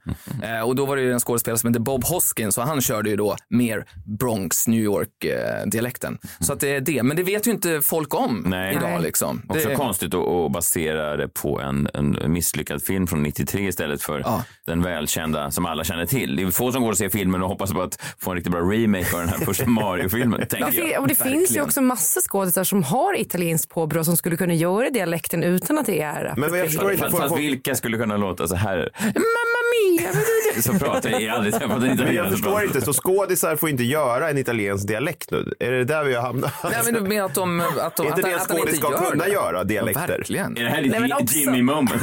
Eh, 0.42 0.60
och 0.60 0.76
då 0.76 0.86
var 0.86 0.96
det 0.96 1.02
ju 1.02 1.12
en 1.12 1.20
skådespelare 1.20 1.58
som 1.58 1.68
hette 1.68 1.80
Bob 1.80 2.04
Hoskins 2.04 2.58
och 2.58 2.64
han 2.64 2.80
körde 2.80 3.10
ju 3.10 3.16
då 3.16 3.36
mer 3.50 3.84
Bronx, 4.18 4.68
New 4.68 4.80
York-dialekten. 4.80 6.18
Så 6.40 6.52
att 6.52 6.60
det 6.60 6.68
är 6.76 6.80
det. 6.80 7.02
Men 7.02 7.16
det 7.16 7.22
vet 7.22 7.46
ju 7.46 7.50
inte 7.50 7.80
folk 7.80 8.14
om 8.14 8.42
Nej. 8.46 8.74
idag 8.76 9.02
liksom. 9.02 9.42
Också 9.48 9.68
Det, 9.68 9.74
konstigt 9.74 10.14
att, 10.14 10.26
att 10.28 10.52
basera 10.52 11.16
det 11.16 11.28
på 11.28 11.60
en, 11.60 11.88
en 11.94 12.32
misslyckad 12.32 12.82
film 12.82 13.06
från 13.06 13.22
93 13.22 13.68
istället 13.68 14.02
för 14.02 14.20
Ja. 14.20 14.44
den 14.66 14.82
välkända 14.82 15.50
som 15.50 15.66
alla 15.66 15.84
känner 15.84 16.06
till. 16.06 16.36
Det 16.36 16.42
är 16.42 16.50
få 16.50 16.72
som 16.72 16.82
går 16.82 16.90
och 16.90 16.98
ser 16.98 17.08
filmen 17.08 17.42
och 17.42 17.48
hoppas 17.48 17.72
på 17.72 17.82
att 17.82 17.98
få 18.18 18.30
en 18.30 18.36
riktigt 18.36 18.52
bra 18.52 18.60
remake 18.60 19.14
av 19.14 19.20
den 19.20 19.28
här 19.28 19.38
första 19.38 19.66
Mario-filmen, 19.66 20.40
Det, 20.40 20.46
tänker 20.46 20.72
fin- 20.72 20.90
jag. 20.92 21.02
och 21.02 21.08
det 21.08 21.14
finns 21.14 21.56
ju 21.56 21.60
också 21.62 21.80
massor 21.80 22.20
skådisar 22.28 22.64
som 22.64 22.82
har 22.82 23.20
italienskt 23.20 23.70
påbrå 23.70 24.04
som 24.04 24.16
skulle 24.16 24.36
kunna 24.36 24.54
göra 24.54 24.90
dialekten 24.90 25.42
utan 25.42 25.78
att 25.78 25.86
det 25.86 26.02
är 26.02 26.34
Men 26.36 26.50
vad 26.50 26.58
jag 26.58 26.66
förstår 26.66 26.92
inte. 26.92 27.04
Fast, 27.04 27.18
fast 27.18 27.38
vilka 27.38 27.74
skulle 27.74 27.98
kunna 27.98 28.16
låta 28.16 28.48
så 28.48 28.54
här? 28.54 28.90
Mamma 29.14 29.60
mia! 29.74 30.12
Så 30.62 30.78
pratar 30.78 31.10
jag, 31.10 31.28
aldrig 31.28 31.54
träffat 31.54 31.82
en 31.82 31.96
men 31.96 32.14
jag 32.14 32.30
förstår 32.30 32.64
inte. 32.64 32.80
Så 32.80 32.92
skådisar 32.92 33.56
får 33.56 33.68
inte 33.68 33.84
göra 33.84 34.30
en 34.30 34.38
italiensk 34.38 34.88
dialekt 34.88 35.30
nu? 35.30 35.52
Är 35.58 35.70
det 35.70 35.84
där 35.84 36.04
vi 36.04 36.14
har 36.14 36.22
hamnat? 36.22 36.52
nej, 36.62 36.72
men 36.84 36.94
du 36.94 37.00
menar 37.00 37.24
att 37.24 37.34
de... 37.34 37.60
Att 37.60 37.96
de 37.96 38.06
inte 38.06 38.18
att, 38.18 38.24
det 38.48 38.54
skådis 38.54 38.76
ska 38.76 38.90
gör 38.90 39.10
kunna 39.10 39.24
det? 39.24 39.30
göra, 39.30 39.64
dialekter? 39.64 40.04
Ja, 40.08 40.16
verkligen. 40.16 40.56
Är 40.56 40.64
det 40.64 40.70
här 40.70 40.82
ditt 40.82 41.00
men 41.00 41.26
Jimmy 41.26 41.62
moment? 41.62 41.92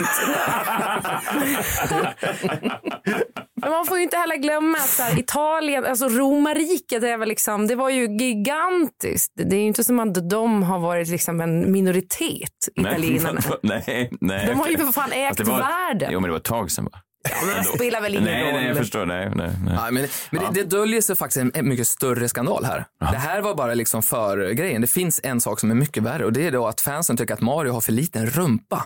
Men 3.66 3.72
man 3.74 3.86
får 3.86 3.98
ju 3.98 4.04
inte 4.04 4.18
heller 4.18 4.36
glömma 4.36 4.78
att 4.78 4.90
så 4.90 5.04
här, 5.04 5.20
Italien, 5.20 5.86
alltså 5.86 6.08
romarriket 6.10 7.04
är 7.04 7.18
väl 7.18 7.30
liksom, 7.30 7.68
det 7.68 7.76
var 7.76 7.90
ju 7.90 8.18
gigantiskt. 8.18 9.32
Det 9.36 9.56
är 9.56 9.60
ju 9.60 9.68
inte 9.68 9.84
som 9.84 10.00
att 10.00 10.30
de 10.30 10.64
har 10.64 10.80
varit 10.80 11.08
liksom 11.08 11.42
en 11.42 11.72
minoritet, 11.72 12.50
italienarna. 12.76 13.42
nej, 13.62 14.12
nej. 14.22 14.46
De 14.48 14.60
har 14.60 14.68
ju 14.68 14.78
för 14.78 14.86
fan 14.92 15.12
ägt 15.12 15.40
var, 15.40 15.58
världen. 15.58 16.10
Jo, 16.12 16.20
men 16.20 16.28
det 16.28 16.32
var 16.32 16.38
ett 16.38 16.44
tag 16.44 16.72
sedan 16.72 16.86
va? 16.86 17.00
Men 17.46 17.58
det 17.58 17.64
spelar 17.64 18.02
väl 18.02 18.14
ingen 18.14 18.24
Nej, 18.26 18.44
roll. 18.46 18.54
nej, 18.54 18.68
jag 18.68 18.78
förstår. 18.78 19.06
Nej, 19.06 19.32
nej, 19.36 19.50
nej. 19.66 19.74
Ja, 19.76 19.92
men 19.92 20.08
men 20.32 20.44
det, 20.54 20.62
det 20.62 20.70
döljer 20.70 21.02
sig 21.02 21.16
faktiskt 21.16 21.38
en, 21.38 21.52
en 21.56 21.70
mycket 21.70 21.88
större 21.88 22.30
skandal 22.30 22.66
här. 22.66 22.86
Det 23.00 23.18
här 23.18 23.42
var 23.42 23.56
bara 23.56 23.74
liksom 23.74 24.04
för 24.04 24.50
grejen. 24.52 24.82
Det 24.82 24.88
finns 24.88 25.22
en 25.24 25.42
sak 25.42 25.60
som 25.60 25.72
är 25.72 25.76
mycket 25.76 26.04
värre 26.04 26.26
och 26.26 26.34
det 26.34 26.48
är 26.48 26.52
då 26.52 26.68
att 26.68 26.82
fansen 26.82 27.18
tycker 27.18 27.34
att 27.34 27.42
Mario 27.42 27.72
har 27.72 27.82
för 27.82 27.92
liten 27.92 28.26
rumpa. 28.26 28.86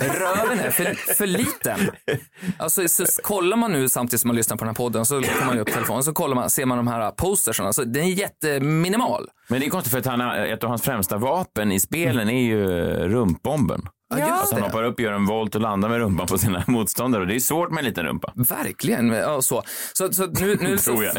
Röven 0.00 0.58
är 0.60 0.70
för, 0.70 1.14
för 1.14 1.26
liten. 1.26 1.78
Alltså, 2.56 2.88
så, 2.88 3.04
kollar 3.22 3.56
man 3.56 3.72
nu 3.72 3.88
samtidigt 3.88 4.20
som 4.20 4.28
man 4.28 4.36
lyssnar 4.36 4.56
på 4.56 4.64
den 4.64 4.68
här 4.68 4.74
podden 4.74 5.06
så 5.06 5.22
kommer 5.22 5.46
man 5.46 5.54
ju 5.54 5.60
upp 5.60 5.72
telefonen 5.72 6.02
så 6.02 6.12
kollar 6.12 6.34
man, 6.34 6.50
ser 6.50 6.66
man 6.66 6.76
de 6.76 6.86
här 6.86 7.10
postersarna. 7.10 7.66
Alltså, 7.66 7.84
den 7.84 8.04
är 8.04 8.08
jätteminimal. 8.08 9.28
Men 9.48 9.60
det 9.60 9.66
är 9.66 9.70
konstigt 9.70 9.90
för 9.90 9.98
att 9.98 10.06
han, 10.06 10.20
ett 10.20 10.64
av 10.64 10.70
hans 10.70 10.82
främsta 10.82 11.18
vapen 11.18 11.72
i 11.72 11.80
spelen 11.80 12.28
är 12.28 12.42
ju 12.42 12.66
rumpbomben. 13.08 13.88
Ja. 14.18 14.42
Att 14.42 14.52
han 14.52 14.62
hoppar 14.62 14.82
upp, 14.84 15.00
gör 15.00 15.12
en 15.12 15.26
volt 15.26 15.54
och 15.54 15.60
landar 15.60 15.88
med 15.88 15.98
rumpan 15.98 16.26
på 16.26 16.38
sina 16.38 16.64
motståndare. 16.68 17.22
Och 17.22 17.28
det 17.28 17.34
är 17.34 17.40
svårt 17.40 17.70
med 17.70 17.78
en 17.78 17.84
liten 17.84 18.04
rumpa. 18.04 18.32
Verkligen. 18.34 19.08
Ja, 19.08 19.42
så. 19.42 19.62
Så, 19.92 20.12
så 20.12 20.26
nu, 20.26 20.56
nu 20.60 20.78
Tror 20.84 21.04
jag. 21.04 21.14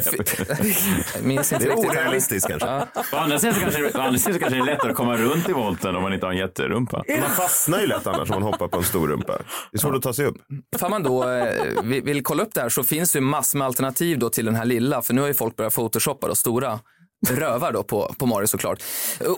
minns 1.24 1.54
inte 1.54 1.66
Det 1.66 1.72
är 1.72 1.78
orealistiskt 1.78 2.48
kanske. 2.50 2.68
Å 2.68 3.18
andra 3.18 3.40
sidan 3.40 3.56
så 3.56 3.62
kanske, 3.62 3.98
å 3.98 4.02
andra 4.02 4.20
sidan 4.20 4.34
så 4.34 4.40
kanske 4.40 4.50
det 4.60 4.62
är 4.62 4.66
lättare 4.66 4.92
att 4.92 4.98
komma 4.98 5.18
runt 5.18 5.50
i 5.50 5.54
volten 5.54 5.96
om 5.96 6.02
man 6.04 6.14
inte 6.14 6.26
har 6.26 6.34
en 6.34 6.40
jätterumpa. 6.40 7.04
Man 7.22 7.30
fastnar 7.30 7.80
ju 7.80 7.88
lätt 7.88 8.08
annars 8.08 8.30
om 8.32 8.42
man 8.42 8.44
hoppar 8.44 8.68
på 8.68 8.78
en 8.78 8.84
stor 8.84 9.08
rumpa. 9.08 9.38
Det 9.72 9.78
är 9.78 9.80
svårt 9.80 9.96
att 9.96 10.02
ta 10.02 10.14
sig 10.14 10.26
upp. 10.26 10.36
Ifall 10.76 10.90
man 10.90 11.04
då 11.04 11.30
eh, 11.30 11.82
vill, 11.84 12.04
vill 12.04 12.24
kolla 12.24 12.44
upp 12.44 12.54
det 12.54 12.62
här 12.62 12.70
så 12.70 12.84
finns 12.84 13.12
det 13.12 13.20
ju 13.20 13.26
massor 13.26 13.58
med 13.58 13.66
alternativ 13.68 14.20
då 14.20 14.30
till 14.30 14.46
den 14.46 14.56
här 14.56 14.66
lilla, 14.66 15.02
för 15.02 15.14
nu 15.14 15.22
har 15.22 15.28
ju 15.28 15.34
folk 15.34 15.56
börjat 15.56 15.76
photoshoppa 15.76 16.28
då 16.28 16.36
stora 16.36 16.80
rövar 17.30 17.72
då 17.72 17.84
på, 17.84 18.16
på 18.18 18.26
Mario 18.26 18.48
såklart. 18.48 18.84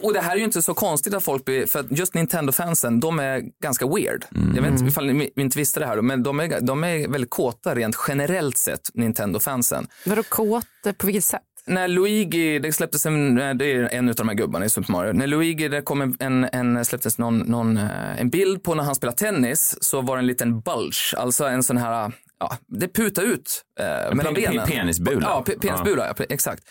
Och 0.02 0.14
det 0.14 0.22
här 0.22 0.32
är 0.32 0.38
ju 0.38 0.44
inte 0.44 0.62
så 0.62 0.74
konstigt 0.74 1.14
att 1.14 1.24
folk 1.24 1.46
blir, 1.46 1.66
för 1.66 1.80
att 1.80 1.86
just 1.92 2.14
Nintendo-fansen, 2.14 3.00
de 3.00 3.20
är 3.20 3.42
ganska 3.64 3.88
weird. 3.88 4.26
Jag 4.56 4.62
vet 4.62 4.72
inte 4.72 4.86
ifall 4.86 5.06
ni 5.14 5.32
inte 5.36 5.58
visste 5.60 5.80
det 5.80 5.86
här, 5.86 6.02
men 6.02 6.24
de 6.24 6.40
är, 6.40 6.62
de 6.62 6.84
är 6.84 7.08
väldigt 7.08 7.30
kåta 7.30 7.76
rent 7.76 7.96
generellt 8.08 8.58
sett, 8.58 8.82
Nintendo-fansen. 8.94 9.88
Vadå 10.06 10.24
kåt? 10.24 10.66
På 10.98 11.08
vilket 11.08 11.24
sätt? 11.24 11.42
När 11.70 11.88
Luigi, 11.88 12.60
det 12.60 12.74
släpptes 12.74 13.06
en, 13.06 13.36
det 13.36 13.66
är 13.66 13.94
en 13.94 14.10
av 14.10 14.16
de 14.16 14.28
här 14.28 14.36
gubbarna 14.36 14.66
i 14.66 14.70
Super 14.70 14.92
Mario. 14.92 15.14
När 15.14 15.28
Luigi, 15.28 15.68
det 15.68 15.82
kom 15.82 16.16
en, 16.20 16.44
en 16.52 16.86
släpptes 16.86 17.18
någon, 17.18 17.38
någon, 17.40 17.78
eh, 17.78 18.22
en 18.22 18.30
bild 18.30 18.64
på 18.64 18.76
när 18.76 18.84
han 18.84 18.96
spelar 18.96 19.14
tennis 19.14 19.78
så 19.82 20.02
var 20.02 20.16
det 20.16 20.22
en 20.22 20.28
liten 20.28 20.60
bulge, 20.60 21.18
alltså 21.18 21.46
en 21.46 21.64
sån 21.64 21.78
här, 21.78 22.12
ja, 22.40 22.58
det 22.68 22.88
putar 22.88 23.24
ut 23.24 23.62
eh, 23.80 24.16
mellan 24.16 24.34
benen. 24.34 24.68
penisbula. 24.68 25.22
Ja, 25.22 25.44
pe- 25.48 25.60
penisbula, 25.60 26.14
ja. 26.18 26.26
exakt. 26.30 26.64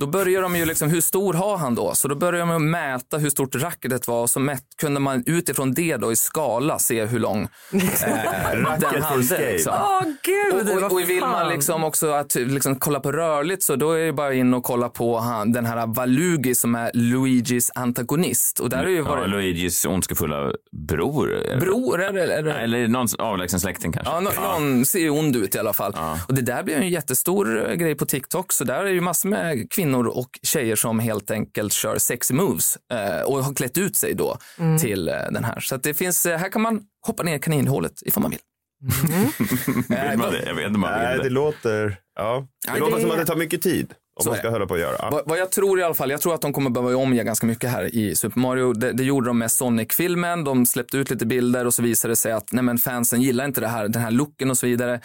Då 0.00 0.06
börjar 0.06 0.42
de 0.42 0.56
ju 0.56 0.64
liksom, 0.64 0.90
hur 0.90 1.00
stor 1.00 1.34
har 1.34 1.56
han 1.56 1.74
då? 1.74 1.94
Så 1.94 2.08
då 2.08 2.14
börjar 2.14 2.46
de 2.46 2.70
mäta 2.70 3.18
hur 3.18 3.30
stort 3.30 3.54
racketet 3.54 4.08
var 4.08 4.22
och 4.22 4.30
så 4.30 4.40
mätt, 4.40 4.62
kunde 4.80 5.00
man 5.00 5.22
utifrån 5.26 5.72
det 5.74 5.96
då 5.96 6.12
i 6.12 6.16
skala 6.16 6.78
se 6.78 7.04
hur 7.04 7.18
lång 7.18 7.42
eh, 7.72 7.80
den 8.80 9.02
hade. 9.02 9.52
Liksom. 9.52 9.72
Åh 9.80 10.02
gud, 10.22 10.68
Och, 10.76 10.82
och, 10.82 10.92
och 10.92 11.10
vill 11.10 11.20
man 11.20 11.48
liksom 11.48 11.84
också 11.84 12.10
att 12.10 12.34
liksom 12.34 12.76
kolla 12.76 13.00
på 13.00 13.12
rörligt 13.12 13.62
så 13.62 13.76
då 13.76 13.92
är 13.92 14.06
det 14.06 14.12
bara 14.12 14.34
in 14.34 14.54
och 14.54 14.62
kolla 14.64 14.88
på 14.88 15.18
han, 15.18 15.52
den 15.52 15.66
här 15.66 15.86
Valugi 15.86 16.54
som 16.54 16.74
är 16.74 16.90
Luigis 16.94 17.70
antagonist. 17.74 18.60
Och 18.60 18.70
där 18.70 18.84
är 18.84 18.88
ju 18.88 18.96
Ja, 18.96 19.02
varit 19.02 19.30
Luigis 19.30 19.84
ondskefulla 19.84 20.52
bror. 20.72 21.58
bror 21.60 22.02
eller, 22.02 22.28
eller 22.28 22.54
Eller 22.54 22.88
någon 22.88 23.06
avlägsen 23.18 23.60
släkting 23.60 23.92
kanske. 23.92 24.12
Ja, 24.12 24.20
nå- 24.20 24.30
någon 24.58 24.84
ser 24.86 24.98
ju 24.98 25.10
ond 25.10 25.36
ut 25.36 25.54
i 25.54 25.58
alla 25.58 25.72
fall. 25.72 25.96
Och 26.28 26.34
det 26.34 26.42
där 26.42 26.62
blir 26.62 26.74
en 26.76 26.88
jättestor 26.88 27.70
eh, 27.70 27.74
grej 27.74 27.94
på 27.94 28.06
TikTok. 28.06 28.52
Så 28.52 28.64
där 28.64 28.84
är 28.84 28.90
ju 28.90 29.00
massor 29.00 29.28
med 29.28 29.70
kvinnor 29.70 29.85
och 29.94 30.38
tjejer 30.42 30.76
som 30.76 30.98
helt 30.98 31.30
enkelt 31.30 31.72
kör 31.72 31.98
sexy 31.98 32.34
moves 32.34 32.78
eh, 32.92 33.20
och 33.20 33.44
har 33.44 33.54
klätt 33.54 33.78
ut 33.78 33.96
sig 33.96 34.14
då 34.14 34.38
till 34.80 35.08
eh, 35.08 35.14
den 35.32 35.44
här. 35.44 35.60
Så 35.60 35.74
att 35.74 35.82
det 35.82 35.94
finns, 35.94 36.26
eh, 36.26 36.38
här 36.38 36.48
kan 36.52 36.62
man 36.62 36.80
hoppa 37.06 37.22
ner 37.22 37.36
i 37.36 37.38
kaninhålet 37.38 37.92
ifall 38.06 38.22
man 38.22 38.30
vill. 38.30 38.40
Vill 39.88 40.18
man 40.18 40.32
det? 40.32 40.42
Jag 40.46 40.54
vet 40.54 40.66
inte 40.66 40.74
om 40.74 40.80
man 40.80 40.90
Nej, 40.92 41.08
vill 41.12 41.18
det 41.18 41.24
det. 41.28 41.30
låter, 41.34 41.96
ja. 42.16 42.46
det 42.66 42.70
Nej, 42.70 42.80
låter 42.80 42.96
det- 42.96 43.02
som 43.02 43.10
att 43.10 43.16
det 43.18 43.24
tar 43.26 43.36
mycket 43.36 43.62
tid 43.62 43.94
om 44.16 44.24
Så 44.24 44.30
man 44.30 44.38
ska 44.38 44.50
hålla 44.50 44.66
på 44.66 44.74
att 44.74 44.80
göra. 44.80 44.96
Ja. 44.98 45.10
Vad, 45.10 45.22
vad 45.26 45.38
jag 45.38 45.50
tror 45.50 45.80
i 45.80 45.82
alla 45.82 45.94
fall, 45.94 46.10
jag 46.10 46.20
tror 46.20 46.34
att 46.34 46.40
de 46.40 46.52
kommer 46.52 46.70
behöva 46.70 46.96
omge 46.96 47.24
ganska 47.24 47.46
mycket 47.46 47.70
här 47.70 47.94
i 47.94 48.16
Super 48.16 48.40
Mario. 48.40 48.72
Det, 48.72 48.92
det 48.92 49.04
gjorde 49.04 49.26
de 49.26 49.38
med 49.38 49.50
Sonic-filmen, 49.50 50.44
de 50.44 50.66
släppte 50.66 50.96
ut 50.96 51.10
lite 51.10 51.26
bilder 51.26 51.66
och 51.66 51.74
så 51.74 51.82
visade 51.82 52.12
det 52.12 52.16
sig 52.16 52.32
att 52.32 52.52
nej 52.52 52.64
men 52.64 52.78
fansen 52.78 53.22
gillar 53.22 53.44
inte 53.44 53.60
det 53.60 53.68
här, 53.68 53.88
den 53.88 54.02
här 54.02 54.10
looken 54.10 54.50
och 54.50 54.58
så 54.58 54.66
vidare. 54.66 55.00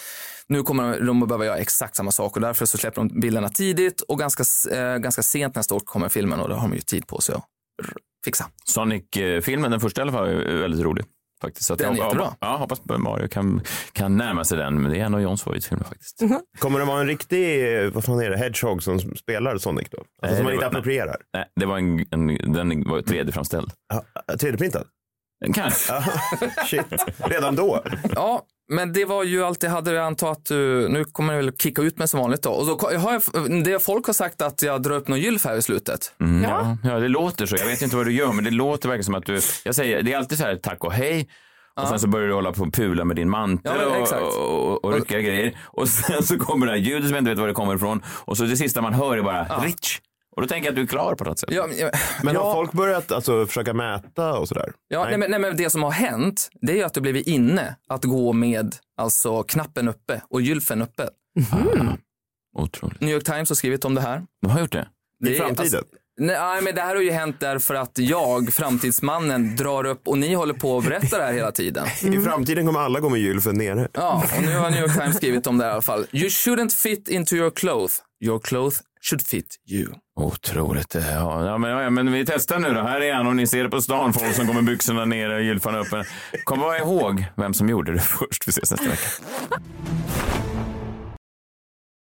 Nu 0.47 0.63
kommer 0.63 0.99
de, 0.99 1.23
att 1.23 1.29
behöva 1.29 1.45
göra 1.45 1.57
exakt 1.57 1.95
samma 1.95 2.11
sak 2.11 2.35
och 2.35 2.41
därför 2.41 2.65
så 2.65 2.77
släpper 2.77 3.01
de 3.01 3.19
bilderna 3.21 3.49
tidigt 3.49 4.01
och 4.01 4.19
ganska, 4.19 4.43
eh, 4.75 4.97
ganska 4.97 5.23
sent 5.23 5.55
nästa 5.55 5.75
år 5.75 5.79
kommer 5.79 6.09
filmen 6.09 6.39
och 6.39 6.49
då 6.49 6.55
har 6.55 6.69
de 6.69 6.75
ju 6.75 6.81
tid 6.81 7.07
på 7.07 7.21
sig 7.21 7.35
att 7.35 7.45
fixa. 8.25 8.45
Sonic-filmen, 8.65 9.71
den 9.71 9.79
första 9.79 10.01
i 10.01 10.03
alla 10.03 10.11
fall, 10.11 10.27
är 10.27 10.57
väldigt 10.57 10.81
rolig. 10.81 11.05
Faktiskt. 11.41 11.65
Så 11.67 11.73
att 11.73 11.79
Den 11.79 11.93
är 11.93 11.97
jag, 11.97 12.05
jättebra. 12.05 12.33
Ja, 12.39 12.57
hoppas 12.57 12.79
att 12.89 12.99
Mario 13.01 13.27
kan, 13.27 13.61
kan 13.91 14.17
närma 14.17 14.43
sig 14.43 14.57
den, 14.57 14.81
men 14.81 14.91
det 14.91 14.97
är 14.99 15.03
en 15.05 15.13
av 15.15 15.21
Johns 15.21 15.43
favoritfilmer 15.43 15.83
faktiskt. 15.83 16.19
Kommer 16.59 16.79
det 16.79 16.85
vara 16.85 17.01
en 17.01 17.07
riktig, 17.07 17.65
vad 17.93 18.03
fan 18.03 18.19
är 18.19 18.29
det, 18.29 18.37
hedgehog 18.37 18.83
som 18.83 18.99
spelar 18.99 19.57
Sonic 19.57 19.87
då? 19.91 19.97
Alltså 19.97 20.07
Nej, 20.21 20.35
som 20.35 20.43
man 20.43 20.53
inte 20.53 20.65
var- 20.65 20.71
approprierar? 20.71 21.17
Nej, 21.33 21.45
det 21.55 21.65
var 21.65 21.77
en, 21.77 22.05
en, 22.11 22.27
den 22.53 22.89
var 22.89 22.99
3D-framställd. 23.01 23.71
Ja, 23.93 24.03
3D-printad? 24.33 24.83
Kanske. 25.53 25.93
Shit, 26.67 26.85
redan 27.17 27.55
då? 27.55 27.83
Ja, 28.15 28.45
men 28.71 28.93
det 28.93 29.05
var 29.05 29.23
ju 29.23 29.43
allt 29.43 29.63
jag 29.63 29.69
hade. 29.69 29.91
Jag 29.93 30.05
antar 30.05 30.31
att 30.31 30.45
du, 30.45 30.89
nu 30.89 31.03
kommer 31.03 31.33
jag 31.33 31.43
väl 31.43 31.53
kicka 31.57 31.81
ut 31.81 31.97
mig 31.97 32.07
som 32.07 32.19
vanligt 32.19 32.41
då. 32.43 32.49
Och 32.51 32.65
så 32.65 32.89
har 32.97 33.13
jag, 33.13 33.63
det 33.63 33.83
folk 33.83 34.05
har 34.05 34.13
sagt 34.13 34.41
att 34.41 34.61
jag 34.61 34.81
drar 34.81 34.95
upp 34.95 35.07
någon 35.07 35.19
gylf 35.19 35.45
här 35.45 35.55
i 35.57 35.61
slutet. 35.61 36.13
Mm, 36.19 36.43
Ja. 36.43 36.77
ja. 36.83 36.89
ja, 36.89 36.99
det 36.99 37.07
låter 37.07 37.45
så. 37.45 37.55
Jag 37.55 37.65
vet 37.65 37.81
inte 37.81 37.95
vad 37.95 38.05
du 38.05 38.11
gör, 38.13 38.33
men 38.33 38.43
det 38.43 38.51
låter 38.51 38.89
verkligen 38.89 39.03
som 39.03 39.15
att 39.15 39.25
du... 39.25 39.39
Jag 39.65 39.75
säger, 39.75 40.01
det 40.03 40.13
är 40.13 40.17
alltid 40.17 40.37
så 40.37 40.43
här 40.43 40.55
tack 40.55 40.83
och 40.83 40.93
hej. 40.93 41.27
Och 41.81 41.87
sen 41.87 41.99
så 41.99 42.07
börjar 42.07 42.27
du 42.27 42.33
hålla 42.33 42.51
på 42.51 42.63
och 42.63 42.73
pula 42.73 43.05
med 43.05 43.15
din 43.15 43.29
mantel 43.29 43.71
Ja, 43.81 43.97
och, 43.97 44.37
och, 44.37 44.71
och, 44.71 44.85
och 44.85 44.93
rycka 44.93 45.19
grejer. 45.19 45.57
Och 45.65 45.89
sen 45.89 46.23
så 46.23 46.37
kommer 46.39 46.65
det 46.65 46.71
här 46.71 46.79
ljudet 46.79 47.03
som 47.03 47.11
jag 47.11 47.21
inte 47.21 47.29
vet 47.31 47.39
var 47.39 47.47
det 47.47 47.53
kommer 47.53 47.75
ifrån. 47.75 48.03
Och 48.25 48.37
så 48.37 48.43
det 48.43 48.57
sista 48.57 48.81
man 48.81 48.93
hör 48.93 49.17
är 49.17 49.21
bara 49.21 49.43
Rich. 49.43 49.99
Och 50.35 50.41
då 50.41 50.47
tänker 50.47 50.67
jag 50.67 50.71
att 50.71 50.75
du 50.75 50.81
är 50.81 50.87
klar 50.87 51.15
på 51.15 51.23
något 51.23 51.39
sätt. 51.39 51.49
Ja, 51.51 51.67
ja, 51.77 51.91
Men 52.23 52.33
ja, 52.33 52.43
har 52.43 52.53
folk 52.53 52.71
börjat 52.71 53.11
alltså, 53.11 53.45
försöka 53.45 53.73
mäta 53.73 54.33
och 54.33 54.47
sådär? 54.47 54.73
Ja, 54.87 55.05
nej. 55.05 55.17
men, 55.17 55.31
nej, 55.31 55.39
men 55.39 55.57
det 55.57 55.69
som 55.69 55.83
har 55.83 55.91
hänt, 55.91 56.49
det 56.61 56.71
är 56.71 56.75
ju 56.75 56.83
att 56.83 56.93
det 56.93 57.01
blivit 57.01 57.27
inne 57.27 57.75
att 57.89 58.03
gå 58.05 58.33
med 58.33 58.75
alltså 58.97 59.43
knappen 59.43 59.87
uppe 59.87 60.21
och 60.29 60.41
gylfen 60.41 60.81
uppe. 60.81 61.07
Otroligt. 62.57 63.01
New 63.01 63.09
York 63.09 63.23
Times 63.23 63.49
har 63.49 63.55
skrivit 63.55 63.85
om 63.85 63.95
det 63.95 64.01
här. 64.01 64.23
De 64.41 64.51
har 64.51 64.59
gjort 64.59 64.71
det? 64.71 64.87
Det 65.19 65.29
I 65.29 65.37
framtiden? 65.37 65.59
Alltså, 65.59 65.83
nej, 66.19 66.61
men 66.61 66.75
det 66.75 66.81
här 66.81 66.95
har 66.95 67.01
ju 67.01 67.11
hänt 67.11 67.35
därför 67.39 67.75
att 67.75 67.97
jag, 67.97 68.53
framtidsmannen, 68.53 69.55
drar 69.55 69.85
upp 69.85 70.07
och 70.07 70.17
ni 70.17 70.33
håller 70.33 70.53
på 70.53 70.77
att 70.77 70.83
berätta 70.83 71.17
det 71.17 71.23
här 71.23 71.33
hela 71.33 71.51
tiden. 71.51 71.85
I 72.13 72.21
framtiden 72.21 72.65
kommer 72.65 72.79
alla 72.79 72.99
gå 72.99 73.09
med 73.09 73.19
gylfen 73.19 73.55
nere. 73.55 73.87
Ja, 73.93 74.23
och 74.37 74.43
nu 74.43 74.57
har 74.57 74.69
New 74.69 74.81
York 74.81 74.93
Times 74.93 75.15
skrivit 75.15 75.47
om 75.47 75.57
det 75.57 75.63
här 75.63 75.71
i 75.71 75.73
alla 75.73 75.81
fall. 75.81 76.05
You 76.11 76.27
shouldn't 76.27 76.81
fit 76.81 77.07
into 77.07 77.35
your 77.35 77.51
cloth. 77.51 77.93
Your 78.23 78.39
cloth 78.39 78.77
should 79.01 79.21
fit 79.27 79.55
you. 79.69 79.87
Otroligt. 80.19 80.95
Eh, 80.95 81.11
ja, 81.13 81.45
ja, 81.45 81.57
men, 81.57 81.69
ja, 81.69 81.89
men 81.89 82.11
vi 82.11 82.25
testar 82.25 82.59
nu 82.59 82.73
då. 82.73 82.81
Här 82.81 83.01
är 83.01 83.13
han 83.13 83.27
och 83.27 83.35
ni 83.35 83.47
ser 83.47 83.63
det 83.63 83.69
på 83.69 83.81
stan. 83.81 84.13
Folk 84.13 84.35
som 84.35 84.47
kommer 84.47 84.61
byxorna 84.61 85.05
ner 85.05 85.29
och 85.29 85.41
gylfarna 85.43 85.79
uppe. 85.79 86.03
Kom 86.43 86.59
bara 86.59 86.77
ihåg 86.77 87.25
vem 87.37 87.53
som 87.53 87.69
gjorde 87.69 87.93
det 87.93 87.99
först. 88.19 88.47
Vi 88.47 88.49
ses 88.49 88.71
nästa 88.71 88.89
vecka. 88.89 89.07